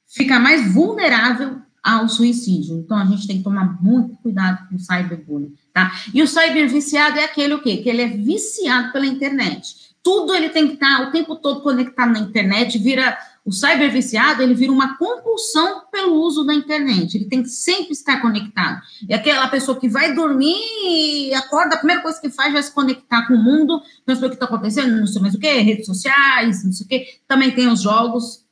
fica 0.07 0.39
mais 0.39 0.71
vulnerável 0.75 1.57
ao 1.83 2.07
suicídio. 2.07 2.77
Então, 2.77 2.99
a 2.99 3.07
gente 3.07 3.27
tem 3.27 3.39
que 3.39 3.45
tomar 3.45 3.83
muito 3.83 4.15
cuidado 4.17 4.69
com 4.69 4.75
o 4.75 4.79
cyberbullying, 4.79 5.55
tá? 5.73 5.91
E 6.13 6.23
o 6.23 6.29
cyberviciado 6.29 7.19
é 7.19 7.25
aquele 7.25 7.55
o 7.55 7.63
quê? 7.63 7.79
Que 7.79 7.89
ele 7.89 8.03
é 8.03 8.09
viciado 8.09 8.93
pela 8.93 9.07
internet. 9.07 9.97
Tudo 10.03 10.35
ele 10.35 10.51
tem 10.51 10.67
que 10.69 10.75
estar 10.75 11.09
o 11.09 11.11
tempo 11.11 11.37
todo 11.37 11.63
conectado 11.63 12.13
na 12.13 12.19
internet, 12.19 12.77
vira 12.77 13.17
o 13.49 13.53
cyberviciado, 13.53 14.43
ele 14.43 14.55
vira 14.55 14.71
uma 14.71 14.99
compulsão 14.99 15.83
pelo 15.91 16.15
uso 16.23 16.45
da 16.45 16.55
internet. 16.55 17.17
Ele 17.17 17.25
tem 17.25 17.43
que 17.43 17.49
sempre 17.49 17.93
estar 17.93 18.21
conectado. 18.21 18.81
É 19.09 19.15
aquela 19.15 19.49
pessoa 19.49 19.81
que 19.81 19.89
vai 19.89 20.15
dormir 20.15 20.59
e 20.85 21.35
acorda, 21.35 21.75
a 21.75 21.79
primeira 21.79 22.03
coisa 22.03 22.21
que 22.21 22.29
faz 22.29 22.55
é 22.55 22.61
se 22.61 22.73
conectar 22.73 23.27
com 23.27 23.35
o 23.35 23.43
mundo, 23.43 23.81
pensa 24.05 24.27
o 24.27 24.29
que 24.29 24.35
está 24.37 24.47
acontecendo, 24.47 25.01
não 25.01 25.07
sei 25.07 25.23
mais 25.23 25.35
o 25.35 25.39
que, 25.39 25.49
redes 25.49 25.87
sociais, 25.87 26.65
não 26.65 26.73
sei 26.73 26.85
o 26.85 26.89
que. 26.89 27.07
Também 27.27 27.51
tem 27.51 27.69
os 27.69 27.81
jogos 27.83 28.45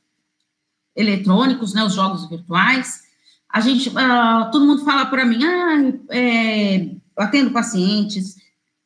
eletrônicos, 0.95 1.73
né, 1.73 1.83
os 1.83 1.93
jogos 1.93 2.27
virtuais 2.27 3.07
a 3.49 3.61
gente, 3.61 3.89
uh, 3.89 4.51
todo 4.51 4.65
mundo 4.65 4.83
fala 4.83 5.05
para 5.05 5.25
mim, 5.25 5.43
ah, 5.43 5.93
é, 6.11 6.89
atendo 7.17 7.51
pacientes, 7.51 8.35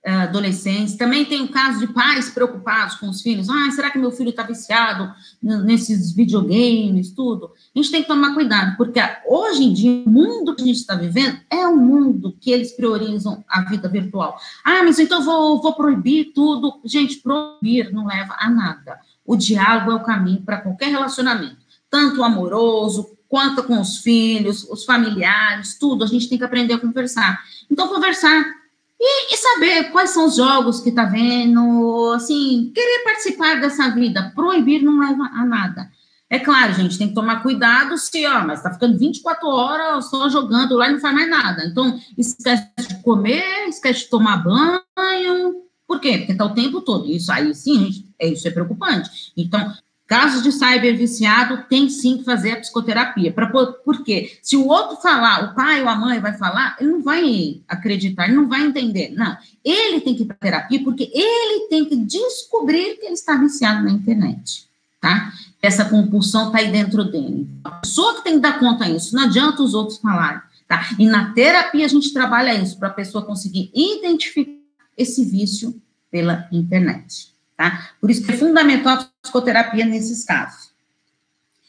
adolescentes, 0.04 0.96
também 0.96 1.26
tem 1.26 1.42
o 1.42 1.50
caso 1.50 1.80
de 1.80 1.94
pais 1.94 2.30
preocupados 2.30 2.96
com 2.96 3.08
os 3.08 3.22
filhos, 3.22 3.50
ah, 3.50 3.70
será 3.72 3.92
que 3.92 4.00
meu 4.00 4.12
filho 4.12 4.32
está 4.32 4.42
viciado 4.42 5.14
nesses 5.42 6.12
videogames, 6.12 7.12
tudo? 7.12 7.52
A 7.76 7.80
gente 7.80 7.92
tem 7.92 8.02
que 8.02 8.08
tomar 8.08 8.34
cuidado, 8.34 8.76
porque 8.78 9.00
hoje 9.28 9.64
em 9.64 9.74
dia, 9.74 10.04
o 10.06 10.10
mundo 10.10 10.56
que 10.56 10.64
a 10.64 10.66
gente 10.66 10.78
está 10.78 10.96
vivendo 10.96 11.40
é 11.50 11.68
um 11.68 11.78
mundo 11.78 12.36
que 12.40 12.52
eles 12.52 12.72
priorizam 12.72 13.44
a 13.48 13.62
vida 13.62 13.88
virtual. 13.88 14.40
Ah, 14.66 14.82
mas 14.84 14.98
então 14.98 15.24
vou, 15.24 15.62
vou 15.62 15.74
proibir 15.74 16.32
tudo. 16.34 16.82
Gente, 16.84 17.18
proibir 17.18 17.94
não 17.94 18.08
leva 18.08 18.36
a 18.40 18.50
nada. 18.50 19.00
O 19.26 19.36
diálogo 19.36 19.92
é 19.92 19.96
o 19.96 20.04
caminho 20.04 20.42
para 20.42 20.62
qualquer 20.62 20.90
relacionamento, 20.90 21.58
tanto 21.90 22.24
amoroso, 22.24 23.18
quanto 23.30 23.64
com 23.64 23.80
os 23.80 24.00
filhos, 24.00 24.68
os 24.70 24.84
familiares, 24.84 25.78
tudo, 25.80 26.04
a 26.04 26.08
gente 26.08 26.28
tem 26.28 26.38
que 26.38 26.44
aprender 26.44 26.74
a 26.74 26.80
conversar. 26.80 27.40
Então, 27.70 27.88
conversar 27.88 28.61
e, 29.04 29.34
e 29.34 29.38
saber 29.38 29.92
quais 29.92 30.12
são 30.12 30.28
os 30.28 30.36
jogos 30.36 30.80
que 30.80 30.90
está 30.90 31.06
vendo, 31.06 32.14
assim, 32.16 32.72
querer 32.74 33.04
participar 33.04 33.60
dessa 33.60 33.90
vida, 33.90 34.32
proibir 34.36 34.84
não 34.84 35.00
leva 35.00 35.24
a 35.24 35.44
nada. 35.44 35.90
É 36.30 36.38
claro, 36.38 36.74
gente, 36.76 37.00
tem 37.00 37.10
que 37.10 37.16
tomar 37.16 37.42
cuidado 37.42 37.98
se, 37.98 38.26
ó, 38.28 38.46
mas 38.46 38.62
tá 38.62 38.72
ficando 38.72 38.98
24 38.98 39.50
horas 39.50 40.10
só 40.10 40.30
jogando 40.30 40.76
lá 40.76 40.88
e 40.88 40.94
não 40.94 41.00
faz 41.00 41.16
mais 41.16 41.30
nada. 41.30 41.66
Então, 41.66 42.00
esquece 42.16 42.70
de 42.88 43.02
comer, 43.02 43.68
esquece 43.68 44.02
de 44.02 44.10
tomar 44.10 44.38
banho. 44.38 45.56
Por 45.88 46.00
quê? 46.00 46.20
Porque 46.20 46.36
tá 46.36 46.46
o 46.46 46.54
tempo 46.54 46.80
todo. 46.82 47.12
Isso 47.12 47.32
aí, 47.32 47.54
sim, 47.56 47.86
gente, 47.86 48.08
é, 48.20 48.28
isso 48.28 48.48
é 48.48 48.52
preocupante. 48.52 49.34
Então, 49.36 49.74
Casos 50.12 50.44
de 50.44 50.52
cyber 50.52 50.98
viciado, 50.98 51.64
tem 51.70 51.88
sim 51.88 52.18
que 52.18 52.26
fazer 52.26 52.52
a 52.52 52.56
psicoterapia. 52.58 53.32
Pra, 53.32 53.48
por 53.48 54.04
quê? 54.04 54.38
Se 54.44 54.58
o 54.58 54.68
outro 54.68 54.98
falar, 54.98 55.46
o 55.46 55.56
pai 55.56 55.82
ou 55.82 55.88
a 55.88 55.96
mãe 55.96 56.20
vai 56.20 56.34
falar, 56.34 56.76
ele 56.82 56.92
não 56.92 57.02
vai 57.02 57.62
acreditar, 57.66 58.26
ele 58.26 58.36
não 58.36 58.50
vai 58.50 58.62
entender. 58.62 59.14
Não. 59.16 59.38
Ele 59.64 60.02
tem 60.02 60.14
que 60.14 60.24
ir 60.24 60.26
para 60.26 60.36
terapia 60.36 60.84
porque 60.84 61.10
ele 61.14 61.70
tem 61.70 61.86
que 61.86 61.96
descobrir 61.96 62.98
que 62.98 63.06
ele 63.06 63.14
está 63.14 63.38
viciado 63.38 63.86
na 63.86 63.92
internet. 63.92 64.68
Tá? 65.00 65.32
Essa 65.62 65.86
compulsão 65.86 66.48
está 66.48 66.58
aí 66.58 66.70
dentro 66.70 67.06
dele. 67.06 67.48
A 67.64 67.72
pessoa 67.72 68.16
que 68.16 68.26
tem 68.26 68.34
que 68.34 68.42
dar 68.42 68.60
conta 68.60 68.84
disso, 68.92 69.16
não 69.16 69.24
adianta 69.24 69.64
os 69.64 69.74
outros 69.74 69.98
falarem. 69.98 70.42
Tá? 70.68 70.90
E 71.00 71.06
na 71.06 71.32
terapia 71.32 71.86
a 71.86 71.90
gente 71.90 72.12
trabalha 72.12 72.54
isso, 72.54 72.78
para 72.78 72.90
a 72.90 72.94
pessoa 72.94 73.26
conseguir 73.26 73.72
identificar 73.74 74.52
esse 74.98 75.24
vício 75.24 75.82
pela 76.12 76.50
internet 76.52 77.32
tá? 77.62 77.92
Por 78.02 78.10
isso 78.10 78.26
que 78.26 78.32
é 78.32 78.38
fundamental 78.38 78.98
a 78.98 79.10
psicoterapia 79.22 79.86
nesses 79.86 80.26
casos. 80.26 80.72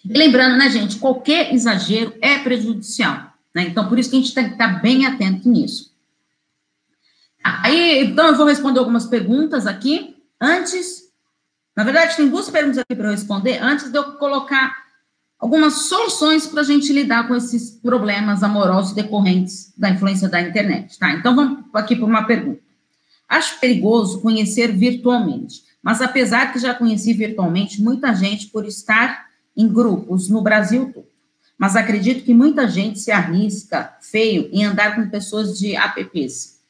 E 0.03 0.17
lembrando, 0.17 0.57
né, 0.57 0.71
gente, 0.71 0.99
qualquer 0.99 1.55
exagero 1.55 2.15
é 2.23 2.39
prejudicial, 2.39 3.35
né? 3.55 3.65
Então, 3.65 3.87
por 3.87 3.99
isso 3.99 4.09
que 4.09 4.17
a 4.17 4.21
gente 4.21 4.35
tem 4.35 4.47
que 4.47 4.53
estar 4.53 4.81
bem 4.81 5.05
atento 5.05 5.49
nisso. 5.49 5.93
Aí, 7.45 8.05
então, 8.05 8.29
eu 8.29 8.37
vou 8.37 8.47
responder 8.47 8.79
algumas 8.79 9.05
perguntas 9.05 9.67
aqui. 9.67 10.17
Antes, 10.41 11.11
na 11.77 11.85
verdade, 11.85 12.17
tem 12.17 12.29
duas 12.29 12.49
perguntas 12.49 12.79
aqui 12.79 12.97
para 12.97 13.09
eu 13.09 13.13
responder, 13.13 13.59
antes 13.59 13.91
de 13.91 13.99
eu 13.99 14.13
colocar 14.15 14.75
algumas 15.39 15.89
soluções 15.89 16.47
para 16.47 16.63
a 16.63 16.65
gente 16.65 16.93
lidar 16.93 17.29
com 17.29 17.35
esses 17.35 17.71
problemas 17.71 18.43
amorosos 18.43 18.95
decorrentes 18.95 19.75
da 19.77 19.91
influência 19.91 20.29
da 20.29 20.41
internet, 20.41 20.99
tá? 20.99 21.13
Então, 21.13 21.37
vamos 21.37 21.65
aqui 21.75 21.95
para 21.95 22.07
uma 22.07 22.25
pergunta. 22.25 22.63
Acho 23.29 23.61
perigoso 23.61 24.21
conhecer 24.21 24.73
virtualmente 24.73 25.72
mas 25.83 26.01
apesar 26.01 26.53
que 26.53 26.59
já 26.59 26.73
conheci 26.73 27.12
virtualmente 27.12 27.83
muita 27.83 28.15
gente 28.15 28.47
por 28.47 28.65
estar 28.65 29.27
em 29.57 29.67
grupos 29.67 30.29
no 30.29 30.41
Brasil 30.41 30.91
todo. 30.93 31.07
Mas 31.59 31.77
acredito 31.77 32.25
que 32.25 32.33
muita 32.33 32.69
gente 32.69 32.99
se 32.99 33.11
arrisca 33.11 33.97
feio 34.01 34.49
em 34.53 34.65
andar 34.65 34.95
com 34.95 35.09
pessoas 35.09 35.59
de 35.59 35.77
apps. 35.77 36.61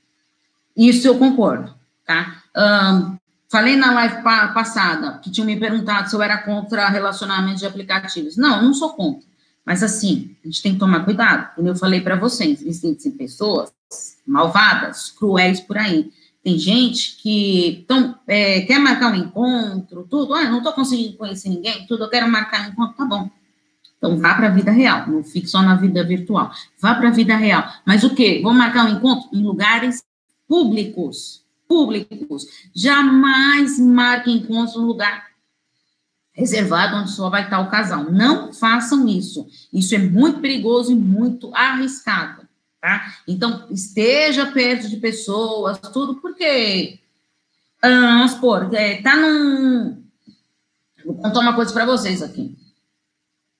Isso 0.76 1.06
eu 1.06 1.18
concordo, 1.18 1.74
tá? 2.06 2.42
Um, 2.56 3.16
falei 3.48 3.76
na 3.76 3.92
live 3.92 4.22
pa 4.22 4.48
passada 4.48 5.18
que 5.18 5.30
tinham 5.30 5.46
me 5.46 5.58
perguntado 5.58 6.08
se 6.08 6.16
eu 6.16 6.22
era 6.22 6.38
contra 6.38 6.88
relacionamento 6.88 7.58
de 7.58 7.66
aplicativos. 7.66 8.36
Não, 8.36 8.62
não 8.62 8.74
sou 8.74 8.90
contra. 8.90 9.26
Mas 9.64 9.82
assim, 9.82 10.34
a 10.42 10.48
gente 10.48 10.62
tem 10.62 10.72
que 10.72 10.78
tomar 10.78 11.04
cuidado. 11.04 11.54
Como 11.54 11.68
eu 11.68 11.76
falei 11.76 12.00
para 12.00 12.16
vocês, 12.16 12.60
existem 12.62 13.12
pessoas 13.12 13.72
malvadas, 14.26 15.10
cruéis 15.10 15.60
por 15.60 15.78
aí 15.78 16.10
tem 16.42 16.58
gente 16.58 17.16
que 17.18 17.84
tão, 17.86 18.18
é, 18.26 18.62
quer 18.62 18.78
marcar 18.78 19.12
um 19.12 19.16
encontro, 19.16 20.06
tudo, 20.10 20.34
ah, 20.34 20.50
não 20.50 20.58
estou 20.58 20.72
conseguindo 20.72 21.16
conhecer 21.16 21.48
ninguém, 21.48 21.86
tudo, 21.86 22.04
eu 22.04 22.10
quero 22.10 22.28
marcar 22.28 22.66
um 22.66 22.72
encontro, 22.72 22.96
tá 22.96 23.04
bom. 23.04 23.30
Então, 23.96 24.18
vá 24.18 24.34
para 24.34 24.48
a 24.48 24.50
vida 24.50 24.72
real, 24.72 25.08
não 25.08 25.22
fique 25.22 25.46
só 25.46 25.62
na 25.62 25.76
vida 25.76 26.02
virtual. 26.02 26.50
Vá 26.80 26.96
para 26.96 27.08
a 27.08 27.12
vida 27.12 27.36
real. 27.36 27.64
Mas 27.86 28.02
o 28.02 28.12
quê? 28.12 28.40
Vou 28.42 28.52
marcar 28.52 28.86
um 28.86 28.96
encontro 28.96 29.28
em 29.32 29.44
lugares 29.44 30.02
públicos. 30.48 31.44
Públicos. 31.68 32.44
Jamais 32.74 33.78
marque 33.78 34.32
encontro 34.32 34.82
em 34.82 34.84
lugar 34.84 35.30
reservado 36.32 36.96
onde 36.96 37.12
só 37.12 37.30
vai 37.30 37.44
estar 37.44 37.60
o 37.60 37.70
casal. 37.70 38.10
Não 38.10 38.52
façam 38.52 39.06
isso. 39.06 39.46
Isso 39.72 39.94
é 39.94 39.98
muito 39.98 40.40
perigoso 40.40 40.90
e 40.90 40.96
muito 40.96 41.54
arriscado 41.54 42.41
tá? 42.82 43.14
Então, 43.26 43.66
esteja 43.70 44.44
perto 44.44 44.90
de 44.90 44.98
pessoas, 44.98 45.78
tudo, 45.78 46.16
porque, 46.16 46.98
ah, 47.80 47.88
vamos 47.88 48.32
supor, 48.32 48.74
é, 48.74 49.00
tá 49.00 49.16
num, 49.16 50.02
Vou 51.04 51.16
contar 51.16 51.40
uma 51.40 51.54
coisa 51.54 51.72
para 51.72 51.84
vocês 51.84 52.22
aqui. 52.22 52.56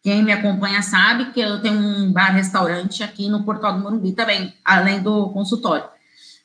Quem 0.02 0.22
me 0.22 0.32
acompanha 0.32 0.82
sabe 0.82 1.32
que 1.32 1.40
eu 1.40 1.60
tenho 1.60 1.78
um 1.78 2.12
bar-restaurante 2.12 3.02
aqui 3.02 3.28
no 3.28 3.44
Portal 3.44 3.74
do 3.74 3.80
Morumbi 3.80 4.12
também, 4.12 4.52
além 4.64 5.02
do 5.02 5.30
consultório. 5.30 5.88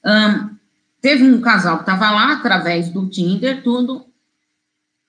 Um, 0.06 0.56
teve 1.02 1.24
um 1.24 1.42
casal 1.42 1.78
que 1.78 1.84
estava 1.84 2.12
lá 2.12 2.34
através 2.34 2.90
do 2.90 3.10
Tinder, 3.10 3.64
tudo. 3.64 4.06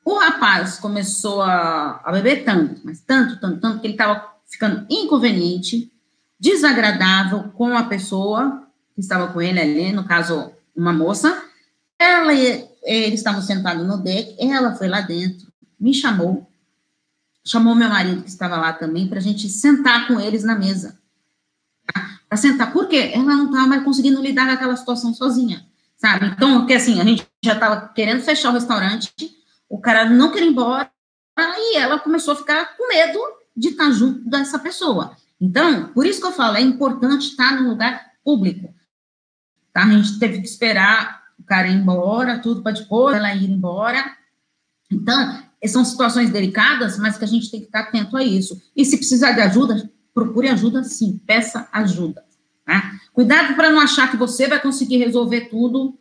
O 0.05 0.19
rapaz 0.19 0.79
começou 0.79 1.43
a, 1.43 2.01
a 2.03 2.13
beber 2.13 2.45
tanto, 2.45 2.81
mas 2.85 3.01
tanto, 3.01 3.39
tanto, 3.39 3.61
tanto, 3.61 3.81
que 3.81 3.87
ele 3.87 3.95
estava 3.95 4.27
ficando 4.47 4.87
inconveniente, 4.89 5.93
desagradável 6.39 7.51
com 7.51 7.77
a 7.77 7.85
pessoa 7.85 8.69
que 8.95 9.01
estava 9.01 9.33
com 9.33 9.41
ele 9.41 9.61
ali, 9.61 9.93
no 9.93 10.05
caso, 10.05 10.53
uma 10.75 10.93
moça. 10.93 11.45
Ela, 11.99 12.33
eles 12.33 13.15
estavam 13.15 13.43
sentados 13.43 13.87
no 13.87 13.99
deck, 13.99 14.37
ela 14.39 14.75
foi 14.75 14.89
lá 14.89 15.01
dentro, 15.01 15.53
me 15.79 15.93
chamou, 15.93 16.49
chamou 17.45 17.75
meu 17.75 17.89
marido, 17.89 18.23
que 18.23 18.29
estava 18.29 18.57
lá 18.57 18.73
também, 18.73 19.09
para 19.09 19.19
a 19.19 19.23
gente 19.23 19.49
sentar 19.49 20.07
com 20.07 20.21
eles 20.21 20.45
na 20.45 20.57
mesa. 20.57 20.99
Para 22.29 22.37
sentar, 22.37 22.73
por 22.73 22.89
quê? 22.89 23.13
Ela 23.15 23.25
não 23.25 23.47
estava 23.47 23.67
mais 23.67 23.83
conseguindo 23.83 24.21
lidar 24.21 24.47
com 24.47 24.53
aquela 24.53 24.77
situação 24.77 25.15
sozinha, 25.15 25.67
sabe? 25.97 26.27
Então, 26.27 26.59
porque 26.59 26.75
assim, 26.75 27.01
a 27.01 27.05
gente 27.05 27.27
já 27.43 27.55
estava 27.55 27.89
querendo 27.89 28.23
fechar 28.23 28.51
o 28.51 28.55
restaurante, 28.55 29.13
o 29.69 29.81
cara 29.81 30.09
não 30.09 30.31
queria 30.31 30.49
ir 30.49 30.53
embora, 30.53 30.91
e 31.39 31.77
ela 31.77 31.99
começou 31.99 32.35
a 32.35 32.37
ficar 32.37 32.77
com 32.77 32.89
medo 32.89 33.19
de 33.57 33.69
estar 33.69 33.91
junto 33.91 34.29
dessa 34.29 34.59
pessoa. 34.59 35.17
Então, 35.41 35.93
por 35.93 36.05
isso 36.07 36.21
que 36.21 36.27
eu 36.27 36.33
falo, 36.33 36.57
é 36.57 36.61
importante 36.61 37.29
estar 37.29 37.61
no 37.61 37.69
lugar 37.69 38.13
público. 38.25 38.75
Tá? 39.73 39.85
A 39.85 39.91
gente 39.91 40.19
teve 40.19 40.41
que 40.41 40.49
esperar 40.49 41.23
o 41.39 41.45
cara 41.45 41.69
ir 41.69 41.75
embora, 41.75 42.39
tudo 42.39 42.63
para 42.63 42.73
depois 42.73 43.17
ela 43.17 43.35
ir 43.35 43.51
embora. 43.51 44.17
Então, 44.91 45.43
são 45.67 45.85
situações 45.85 46.31
delicadas, 46.31 46.99
mas 46.99 47.17
que 47.17 47.25
a 47.25 47.29
gente 47.29 47.51
tem 47.51 47.61
que 47.61 47.67
estar 47.67 47.81
atento 47.81 48.17
a 48.17 48.25
isso. 48.25 48.61
E 48.77 48.85
se 48.85 48.97
precisar 48.97 49.33
de 49.33 49.41
ajuda, 49.41 49.91
procure 50.13 50.49
ajuda 50.49 50.83
sim, 50.83 51.21
peça 51.27 51.69
ajuda. 51.73 52.25
Tá? 52.65 52.99
Cuidado 53.13 53.55
para 53.55 53.71
não 53.71 53.81
achar 53.81 54.11
que 54.11 54.17
você 54.17 54.49
vai 54.49 54.61
conseguir 54.61 54.99
resolver 54.99 55.43
tudo, 55.43 55.99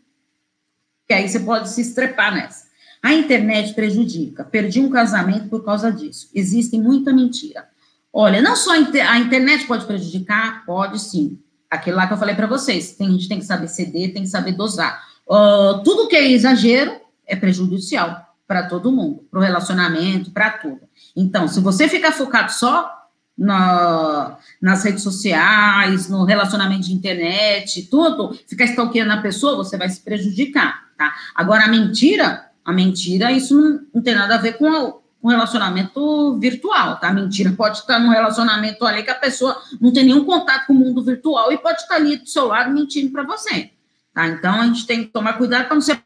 que 1.08 1.14
aí 1.14 1.28
você 1.30 1.40
pode 1.40 1.70
se 1.70 1.82
estrepar 1.82 2.34
nessa. 2.34 2.68
A 3.02 3.14
internet 3.14 3.74
prejudica. 3.74 4.44
Perdi 4.44 4.80
um 4.80 4.90
casamento 4.90 5.48
por 5.50 5.64
causa 5.64 5.92
disso. 5.92 6.30
Existe 6.34 6.78
muita 6.78 7.14
mentira. 7.14 7.70
Olha, 8.20 8.42
não 8.42 8.56
só 8.56 8.72
a 8.72 9.20
internet 9.20 9.68
pode 9.68 9.86
prejudicar, 9.86 10.66
pode 10.66 10.98
sim. 10.98 11.38
Aquilo 11.70 11.98
lá 11.98 12.08
que 12.08 12.14
eu 12.14 12.18
falei 12.18 12.34
para 12.34 12.48
vocês. 12.48 12.94
Tem, 12.96 13.08
a 13.08 13.12
gente 13.12 13.30
tem 13.30 13.38
que 13.38 13.46
saber 13.46 13.68
ceder, 13.68 14.12
tem 14.12 14.24
que 14.24 14.28
saber 14.28 14.54
dosar. 14.54 15.04
Uh, 15.28 15.84
tudo 15.84 16.08
que 16.08 16.16
é 16.16 16.32
exagero 16.32 17.00
é 17.28 17.36
prejudicial 17.36 18.26
para 18.48 18.64
todo 18.64 18.92
mundo, 18.92 19.24
para 19.30 19.40
o 19.40 19.44
relacionamento, 19.44 20.32
para 20.32 20.50
tudo. 20.50 20.80
Então, 21.16 21.48
se 21.48 21.60
você 21.60 21.88
ficar 21.88 22.12
focado 22.12 22.52
só 22.52 22.92
na, 23.38 24.40
nas 24.60 24.84
redes 24.84 25.04
sociais, 25.04 26.10
no 26.10 26.24
relacionamento 26.24 26.88
de 26.88 26.94
internet, 26.94 27.84
tudo, 27.84 28.36
ficar 28.48 28.66
stalkeando 28.66 29.12
a 29.12 29.22
pessoa, 29.22 29.58
você 29.58 29.78
vai 29.78 29.90
se 29.90 30.02
prejudicar, 30.02 30.86
tá? 30.98 31.14
Agora, 31.36 31.66
a 31.66 31.68
mentira, 31.68 32.48
a 32.66 32.74
mentira, 32.74 33.32
isso 33.32 33.54
não, 33.54 33.82
não 33.94 34.02
tem 34.02 34.16
nada 34.16 34.34
a 34.34 34.40
ver 34.40 34.58
com 34.58 35.06
um 35.28 35.30
relacionamento 35.30 36.40
virtual, 36.40 36.98
tá? 37.00 37.12
Mentira 37.12 37.52
pode 37.52 37.80
estar 37.80 38.00
num 38.00 38.10
relacionamento 38.10 38.86
ali 38.86 39.04
que 39.04 39.10
a 39.10 39.16
pessoa 39.16 39.62
não 39.80 39.92
tem 39.92 40.06
nenhum 40.06 40.24
contato 40.24 40.68
com 40.68 40.74
o 40.74 40.78
mundo 40.78 41.04
virtual 41.04 41.52
e 41.52 41.58
pode 41.58 41.82
estar 41.82 41.96
ali 41.96 42.16
do 42.16 42.30
seu 42.30 42.48
lado 42.48 42.72
mentindo 42.72 43.12
para 43.12 43.24
você, 43.24 43.72
tá? 44.14 44.26
Então, 44.28 44.62
a 44.62 44.66
gente 44.68 44.88
tem 44.88 45.04
que 45.04 45.12
tomar 45.12 45.34
cuidado 45.34 45.66
para 45.66 45.76
não 45.76 45.82
ser 45.82 46.02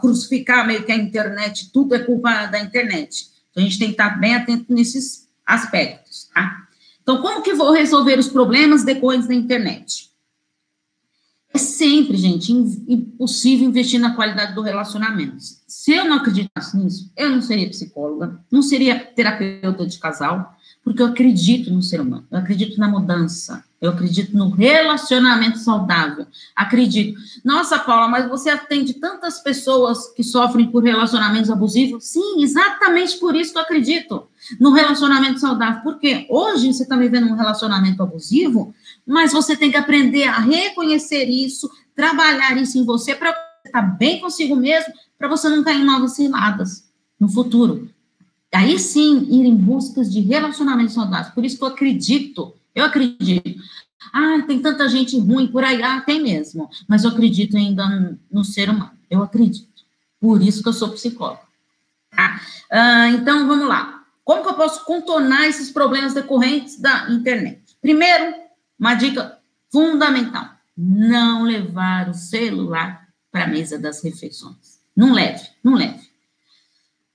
crucificar 0.00 0.66
meio 0.66 0.84
que 0.84 0.92
a 0.92 0.96
internet, 0.96 1.70
tudo 1.72 1.94
é 1.94 1.98
culpa 1.98 2.46
da 2.46 2.60
internet. 2.60 3.28
Então, 3.50 3.62
a 3.62 3.66
gente 3.66 3.78
tem 3.78 3.88
que 3.88 3.94
estar 3.94 4.20
bem 4.20 4.36
atento 4.36 4.72
nesses 4.72 5.28
aspectos, 5.44 6.30
tá? 6.32 6.56
Então, 7.02 7.20
como 7.20 7.42
que 7.42 7.54
vou 7.54 7.72
resolver 7.72 8.18
os 8.18 8.28
problemas 8.28 8.84
decorrentes 8.84 9.26
da 9.26 9.34
internet? 9.34 10.10
É 11.54 11.58
sempre, 11.58 12.16
gente, 12.16 12.52
impossível 12.52 13.68
investir 13.68 14.00
na 14.00 14.16
qualidade 14.16 14.56
do 14.56 14.60
relacionamento. 14.60 15.36
Se 15.68 15.92
eu 15.92 16.04
não 16.04 16.16
acreditasse 16.16 16.76
nisso, 16.76 17.12
eu 17.16 17.30
não 17.30 17.40
seria 17.40 17.70
psicóloga, 17.70 18.40
não 18.50 18.60
seria 18.60 18.98
terapeuta 18.98 19.86
de 19.86 19.96
casal, 20.00 20.52
porque 20.82 21.00
eu 21.00 21.06
acredito 21.06 21.72
no 21.72 21.80
ser 21.80 22.00
humano, 22.00 22.26
eu 22.28 22.38
acredito 22.38 22.76
na 22.80 22.88
mudança, 22.88 23.62
eu 23.80 23.90
acredito 23.90 24.36
no 24.36 24.50
relacionamento 24.50 25.58
saudável. 25.58 26.26
Acredito. 26.56 27.20
Nossa, 27.44 27.78
Paula, 27.78 28.08
mas 28.08 28.28
você 28.28 28.50
atende 28.50 28.94
tantas 28.94 29.38
pessoas 29.38 30.08
que 30.14 30.24
sofrem 30.24 30.70
por 30.70 30.82
relacionamentos 30.82 31.50
abusivos? 31.50 32.04
Sim, 32.04 32.42
exatamente 32.42 33.18
por 33.18 33.36
isso 33.36 33.52
que 33.52 33.58
eu 33.58 33.62
acredito 33.62 34.26
no 34.58 34.72
relacionamento 34.72 35.38
saudável. 35.38 35.82
Porque 35.82 36.26
hoje 36.30 36.72
você 36.72 36.82
está 36.82 36.96
vivendo 36.96 37.28
um 37.28 37.36
relacionamento 37.36 38.02
abusivo, 38.02 38.74
mas 39.06 39.32
você 39.32 39.56
tem 39.56 39.70
que 39.70 39.76
aprender 39.76 40.24
a 40.24 40.38
reconhecer 40.38 41.24
isso, 41.24 41.70
trabalhar 41.94 42.56
isso 42.56 42.78
em 42.78 42.84
você 42.84 43.14
para 43.14 43.34
estar 43.64 43.82
bem 43.82 44.20
consigo 44.20 44.56
mesmo, 44.56 44.92
para 45.18 45.28
você 45.28 45.48
não 45.48 45.62
cair 45.62 45.80
em 45.80 45.84
novas 45.84 46.12
ciladas 46.12 46.84
no 47.18 47.28
futuro. 47.28 47.88
Aí 48.52 48.78
sim, 48.78 49.26
ir 49.30 49.46
em 49.46 49.56
busca 49.56 50.04
de 50.04 50.20
relacionamentos 50.20 50.94
saudáveis. 50.94 51.34
Por 51.34 51.44
isso 51.44 51.58
que 51.58 51.64
eu 51.64 51.68
acredito, 51.68 52.54
eu 52.74 52.84
acredito. 52.84 53.60
Ah, 54.12 54.42
tem 54.46 54.60
tanta 54.60 54.88
gente 54.88 55.18
ruim 55.18 55.48
por 55.48 55.64
aí. 55.64 55.82
Ah, 55.82 56.00
tem 56.00 56.22
mesmo. 56.22 56.70
Mas 56.86 57.02
eu 57.02 57.10
acredito 57.10 57.56
ainda 57.56 57.88
no, 57.88 58.18
no 58.30 58.44
ser 58.44 58.70
humano. 58.70 58.92
Eu 59.10 59.22
acredito. 59.22 59.82
Por 60.20 60.40
isso 60.40 60.62
que 60.62 60.68
eu 60.68 60.72
sou 60.72 60.90
psicóloga. 60.90 61.40
Tá? 62.10 62.40
Ah, 62.70 63.08
então, 63.08 63.48
vamos 63.48 63.66
lá. 63.66 64.04
Como 64.24 64.42
que 64.42 64.48
eu 64.48 64.54
posso 64.54 64.84
contornar 64.84 65.48
esses 65.48 65.70
problemas 65.70 66.14
decorrentes 66.14 66.80
da 66.80 67.10
internet? 67.10 67.60
Primeiro, 67.82 68.34
uma 68.84 68.94
dica 68.94 69.38
fundamental: 69.72 70.50
não 70.76 71.42
levar 71.42 72.10
o 72.10 72.14
celular 72.14 73.08
para 73.32 73.44
a 73.44 73.48
mesa 73.48 73.78
das 73.78 74.04
refeições. 74.04 74.78
Não 74.94 75.12
leve, 75.12 75.48
não 75.62 75.74
leve. 75.74 76.04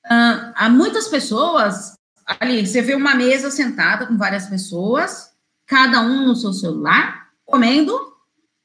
Há 0.03 0.67
muitas 0.69 1.07
pessoas, 1.07 1.93
ali, 2.25 2.65
você 2.65 2.81
vê 2.81 2.95
uma 2.95 3.13
mesa 3.13 3.51
sentada 3.51 4.07
com 4.07 4.17
várias 4.17 4.47
pessoas, 4.47 5.31
cada 5.67 6.01
um 6.01 6.25
no 6.25 6.35
seu 6.35 6.51
celular, 6.51 7.29
comendo, 7.45 7.95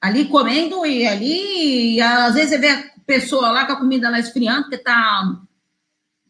ali 0.00 0.26
comendo, 0.26 0.86
e 0.86 1.06
ali, 1.06 1.96
e 1.96 2.00
às 2.00 2.34
vezes 2.34 2.50
você 2.50 2.58
vê 2.58 2.70
a 2.70 2.90
pessoa 3.06 3.50
lá 3.50 3.66
com 3.66 3.72
a 3.72 3.78
comida 3.78 4.08
lá 4.08 4.18
esfriando, 4.18 4.62
porque 4.62 4.76
está 4.76 5.38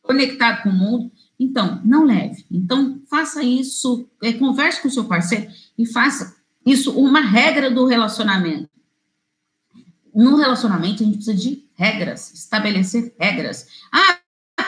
conectado 0.02 0.64
com 0.64 0.70
o 0.70 0.72
mundo. 0.72 1.12
Então, 1.38 1.80
não 1.84 2.04
leve. 2.04 2.44
Então, 2.50 3.00
faça 3.08 3.42
isso, 3.42 4.08
é, 4.22 4.32
converse 4.32 4.82
com 4.82 4.88
o 4.88 4.90
seu 4.90 5.04
parceiro 5.04 5.50
e 5.78 5.86
faça 5.86 6.43
isso 6.64 6.98
uma 6.98 7.20
regra 7.20 7.70
do 7.70 7.86
relacionamento. 7.86 8.68
No 10.14 10.36
relacionamento, 10.36 11.02
a 11.02 11.06
gente 11.06 11.16
precisa 11.16 11.36
de 11.36 11.64
regras, 11.74 12.32
estabelecer 12.32 13.14
regras. 13.18 13.66
Ah, 13.92 14.18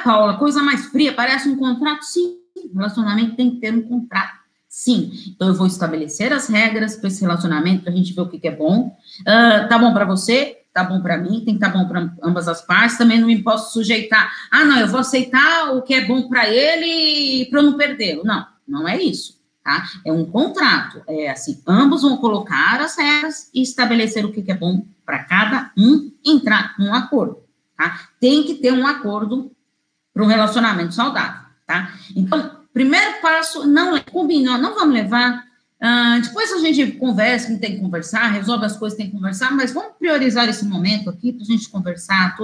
Paula, 0.02 0.36
coisa 0.36 0.62
mais 0.62 0.86
fria, 0.86 1.12
parece 1.12 1.48
um 1.48 1.56
contrato? 1.56 2.02
Sim, 2.04 2.36
relacionamento 2.74 3.36
tem 3.36 3.50
que 3.50 3.60
ter 3.60 3.72
um 3.72 3.82
contrato. 3.82 4.46
Sim, 4.68 5.10
então 5.28 5.48
eu 5.48 5.54
vou 5.54 5.66
estabelecer 5.66 6.32
as 6.32 6.48
regras 6.48 6.96
para 6.96 7.08
esse 7.08 7.22
relacionamento, 7.22 7.84
para 7.84 7.92
a 7.92 7.96
gente 7.96 8.12
ver 8.12 8.20
o 8.20 8.28
que, 8.28 8.38
que 8.38 8.48
é 8.48 8.54
bom. 8.54 8.94
Uh, 9.20 9.68
tá 9.68 9.78
bom 9.78 9.92
para 9.92 10.04
você? 10.04 10.58
Tá 10.74 10.84
bom 10.84 11.00
para 11.00 11.16
mim? 11.16 11.42
Tem 11.44 11.56
que 11.56 11.64
estar 11.64 11.72
tá 11.72 11.78
bom 11.78 11.88
para 11.88 12.12
ambas 12.22 12.46
as 12.46 12.60
partes. 12.60 12.98
Também 12.98 13.18
não 13.18 13.26
me 13.26 13.42
posso 13.42 13.72
sujeitar. 13.72 14.30
Ah, 14.50 14.64
não, 14.64 14.78
eu 14.78 14.86
vou 14.86 15.00
aceitar 15.00 15.74
o 15.74 15.80
que 15.80 15.94
é 15.94 16.04
bom 16.04 16.28
para 16.28 16.46
ele 16.48 17.46
para 17.46 17.60
eu 17.60 17.62
não 17.62 17.78
perdê-lo. 17.78 18.22
Não, 18.22 18.46
não 18.68 18.86
é 18.86 19.00
isso, 19.00 19.40
tá? 19.66 19.84
É 20.04 20.12
um 20.12 20.24
contrato. 20.24 21.02
É 21.08 21.28
assim, 21.28 21.60
ambos 21.66 22.02
vão 22.02 22.16
colocar 22.18 22.80
as 22.80 22.96
regras 22.96 23.50
e 23.52 23.60
estabelecer 23.60 24.24
o 24.24 24.30
que, 24.30 24.48
é 24.48 24.54
bom 24.54 24.86
para 25.04 25.24
cada 25.24 25.72
um 25.76 26.12
entrar 26.24 26.76
num 26.78 26.94
acordo, 26.94 27.42
tá? 27.76 28.08
Tem 28.20 28.44
que 28.44 28.54
ter 28.54 28.72
um 28.72 28.86
acordo 28.86 29.50
para 30.14 30.22
um 30.22 30.26
relacionamento 30.28 30.94
saudável, 30.94 31.40
tá? 31.66 31.92
Então, 32.14 32.60
primeiro 32.72 33.20
passo, 33.20 33.66
não 33.66 33.98
combinou, 34.00 34.56
não 34.56 34.76
vamos 34.76 34.94
levar. 34.94 35.44
Uh, 35.82 36.22
depois 36.22 36.52
a 36.52 36.58
gente 36.58 36.92
conversa, 36.92 37.58
tem 37.58 37.74
que 37.74 37.80
conversar, 37.80 38.28
resolve 38.28 38.66
as 38.66 38.76
coisas, 38.76 38.96
tem 38.96 39.06
que 39.06 39.16
conversar, 39.16 39.50
mas 39.50 39.72
vamos 39.72 39.94
priorizar 39.98 40.48
esse 40.48 40.64
momento 40.64 41.10
aqui 41.10 41.32
para 41.32 41.42
a 41.42 41.46
gente 41.46 41.68
conversar 41.68 42.36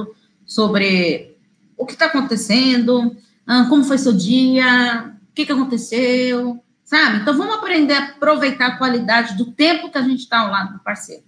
sobre 0.44 1.36
o 1.76 1.86
que 1.86 1.92
está 1.92 2.06
acontecendo, 2.06 3.16
uh, 3.48 3.68
como 3.68 3.84
foi 3.84 3.96
seu 3.96 4.12
dia, 4.12 5.14
o 5.30 5.34
que, 5.34 5.46
que 5.46 5.52
aconteceu, 5.52 6.61
sabe? 6.92 7.22
Então, 7.22 7.34
vamos 7.34 7.54
aprender 7.54 7.94
a 7.94 8.04
aproveitar 8.04 8.66
a 8.66 8.76
qualidade 8.76 9.34
do 9.38 9.50
tempo 9.50 9.90
que 9.90 9.96
a 9.96 10.02
gente 10.02 10.20
está 10.20 10.40
ao 10.40 10.50
lado 10.50 10.74
do 10.74 10.84
parceiro. 10.84 11.24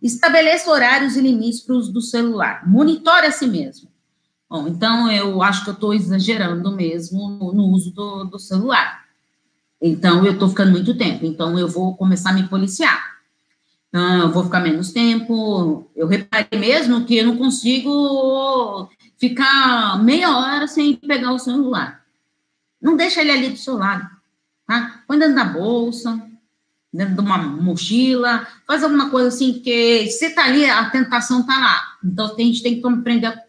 Estabeleça 0.00 0.70
horários 0.70 1.16
e 1.16 1.20
limites 1.20 1.60
para 1.60 1.74
o 1.74 1.78
uso 1.78 1.92
do 1.92 2.00
celular. 2.00 2.66
Monitore 2.66 3.26
a 3.26 3.30
si 3.30 3.46
mesmo. 3.46 3.90
Bom, 4.48 4.66
então 4.66 5.12
eu 5.12 5.42
acho 5.42 5.64
que 5.64 5.70
eu 5.70 5.74
estou 5.74 5.92
exagerando 5.92 6.74
mesmo 6.74 7.28
no, 7.28 7.64
uso 7.64 7.92
do, 7.92 8.24
do, 8.24 8.38
celular. 8.38 9.04
Então 9.82 10.24
eu 10.24 10.32
estou 10.32 10.48
ficando 10.48 10.70
muito 10.70 10.96
tempo. 10.96 11.26
Então 11.26 11.58
eu 11.58 11.68
vou 11.68 11.94
começar 11.94 12.30
a 12.30 12.32
me 12.32 12.48
policiar. 12.48 13.16
Então, 13.88 14.22
eu 14.22 14.32
vou 14.32 14.44
ficar 14.44 14.60
menos 14.60 14.92
tempo. 14.92 15.90
Eu 15.94 16.06
reparei 16.06 16.58
mesmo 16.58 17.04
que 17.04 17.18
eu 17.18 17.26
não 17.26 17.36
consigo 17.36 18.88
ficar 19.18 20.02
meia 20.02 20.34
hora 20.38 20.66
sem 20.66 20.96
pegar 20.96 21.32
o 21.32 21.38
celular. 21.38 22.02
Não 22.80 22.96
deixa 22.96 23.20
ele 23.20 23.32
ali 23.32 23.48
do 23.50 23.56
seu 23.56 23.76
lado, 23.76 24.15
tá? 24.66 25.02
Põe 25.06 25.18
dentro 25.18 25.34
da 25.34 25.44
bolsa, 25.44 26.20
dentro 26.92 27.14
de 27.14 27.20
uma 27.20 27.38
mochila, 27.38 28.46
faz 28.66 28.82
alguma 28.82 29.10
coisa 29.10 29.28
assim, 29.28 29.60
que 29.60 30.08
se 30.08 30.30
tá 30.30 30.44
ali, 30.44 30.64
a 30.64 30.90
tentação 30.90 31.44
tá 31.44 31.58
lá. 31.58 31.82
Então, 32.04 32.34
a 32.34 32.40
gente 32.40 32.62
tem 32.62 32.80
que 32.80 32.86
aprender 32.86 33.26
a, 33.26 33.42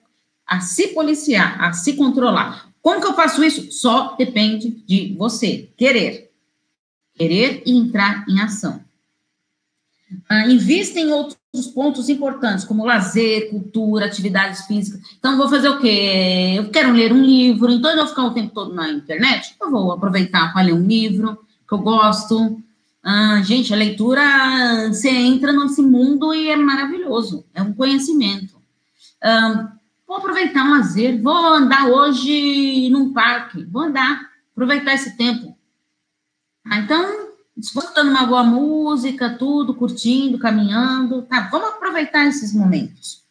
a 0.46 0.60
se 0.60 0.90
policiar, 0.90 1.62
a 1.64 1.74
se 1.74 1.94
controlar. 1.94 2.70
Como 2.82 3.02
que 3.02 3.08
eu 3.08 3.14
faço 3.14 3.44
isso? 3.44 3.72
Só 3.72 4.16
depende 4.16 4.70
de 4.86 5.14
você, 5.18 5.70
querer. 5.78 6.32
Querer 7.16 7.64
e 7.66 7.76
entrar 7.76 8.26
em 8.30 8.40
ação. 8.40 8.84
Ah, 10.30 10.48
invista 10.48 11.00
em 11.00 11.12
outros 11.12 11.38
pontos 11.66 12.10
importantes, 12.10 12.64
como 12.64 12.86
lazer, 12.86 13.50
cultura, 13.50 14.06
atividades 14.06 14.66
físicas. 14.68 15.02
Então, 15.18 15.38
vou 15.38 15.50
fazer 15.50 15.70
o 15.70 15.80
quê? 15.80 16.56
Eu 16.58 16.70
quero 16.70 16.92
ler 16.92 17.12
um 17.12 17.24
livro, 17.24 17.72
então 17.72 17.90
eu 17.90 17.98
vou 17.98 18.08
ficar 18.08 18.26
o 18.26 18.34
tempo 18.34 18.54
todo 18.54 18.76
na 18.76 18.92
internet? 18.92 19.56
Eu 19.60 19.72
vou 19.72 19.92
aproveitar 19.92 20.54
para 20.54 20.62
ler 20.62 20.74
um 20.74 20.86
livro 20.86 21.40
que 21.68 21.74
eu 21.74 21.80
gosto. 21.80 22.62
Ah, 23.02 23.42
gente, 23.42 23.74
a 23.74 23.78
leitura, 23.78 24.22
você 24.90 25.10
entra 25.10 25.54
nesse 25.54 25.82
mundo 25.82 26.34
e 26.34 26.50
é 26.50 26.56
maravilhoso, 26.56 27.46
é 27.54 27.62
um 27.64 27.74
conhecimento. 27.74 28.56
Ah, 29.24 29.72
vou 30.06 30.18
aproveitar 30.18 30.66
um 30.66 30.72
lazer, 30.72 31.22
vou 31.22 31.34
andar 31.34 31.88
hoje 31.88 32.90
num 32.90 33.14
parque, 33.14 33.64
vou 33.66 33.84
andar, 33.84 34.30
aproveitar 34.52 34.94
esse 34.94 35.18
tempo. 35.18 35.58
Ah, 36.66 36.80
então, 36.80 37.17
escutando 37.58 38.10
uma 38.10 38.26
boa 38.26 38.44
música, 38.44 39.36
tudo, 39.38 39.74
curtindo, 39.74 40.38
caminhando. 40.38 41.24
Tá, 41.24 41.48
vamos 41.52 41.70
aproveitar 41.70 42.26
esses 42.28 42.54
momentos. 42.54 43.26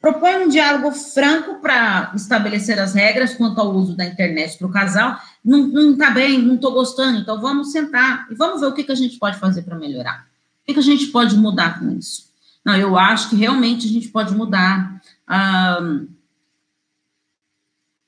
Propõe 0.00 0.44
um 0.44 0.48
diálogo 0.48 0.90
franco 0.90 1.60
para 1.60 2.12
estabelecer 2.14 2.78
as 2.78 2.92
regras 2.92 3.34
quanto 3.34 3.60
ao 3.60 3.72
uso 3.72 3.96
da 3.96 4.04
internet 4.04 4.58
para 4.58 4.66
o 4.66 4.72
casal. 4.72 5.16
Não, 5.44 5.68
não 5.68 5.96
tá 5.96 6.10
bem, 6.10 6.42
não 6.42 6.56
estou 6.56 6.72
gostando, 6.72 7.18
então 7.18 7.40
vamos 7.40 7.70
sentar 7.70 8.26
e 8.30 8.34
vamos 8.34 8.60
ver 8.60 8.66
o 8.66 8.74
que, 8.74 8.84
que 8.84 8.92
a 8.92 8.96
gente 8.96 9.16
pode 9.18 9.38
fazer 9.38 9.62
para 9.62 9.78
melhorar. 9.78 10.26
O 10.62 10.66
que, 10.66 10.74
que 10.74 10.80
a 10.80 10.82
gente 10.82 11.06
pode 11.06 11.36
mudar 11.36 11.78
com 11.78 11.90
isso? 11.92 12.32
Não, 12.64 12.76
eu 12.76 12.98
acho 12.98 13.30
que 13.30 13.36
realmente 13.36 13.86
a 13.86 13.90
gente 13.90 14.08
pode 14.08 14.34
mudar 14.34 15.00
ah, 15.26 16.00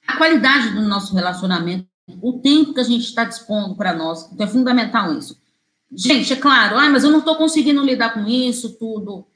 a 0.07 0.17
qualidade 0.17 0.71
do 0.71 0.83
nosso 0.83 1.15
relacionamento, 1.15 1.87
o 2.21 2.35
tempo 2.41 2.75
que 2.75 2.81
a 2.81 2.85
gente 2.85 3.05
está 3.05 3.25
dispondo 3.25 3.77
para 3.77 3.95
nós. 3.95 4.31
Então, 4.33 4.47
é 4.47 4.51
fundamental 4.51 5.17
isso. 5.17 5.41
Gente, 5.93 6.33
é 6.33 6.37
claro, 6.37 6.77
ah, 6.77 6.91
mas 6.91 7.05
eu 7.05 7.11
não 7.11 7.21
estou 7.21 7.37
conseguindo 7.37 7.85
lidar 7.85 8.15
com 8.15 8.27
isso 8.27 8.71
tudo. 8.79 9.27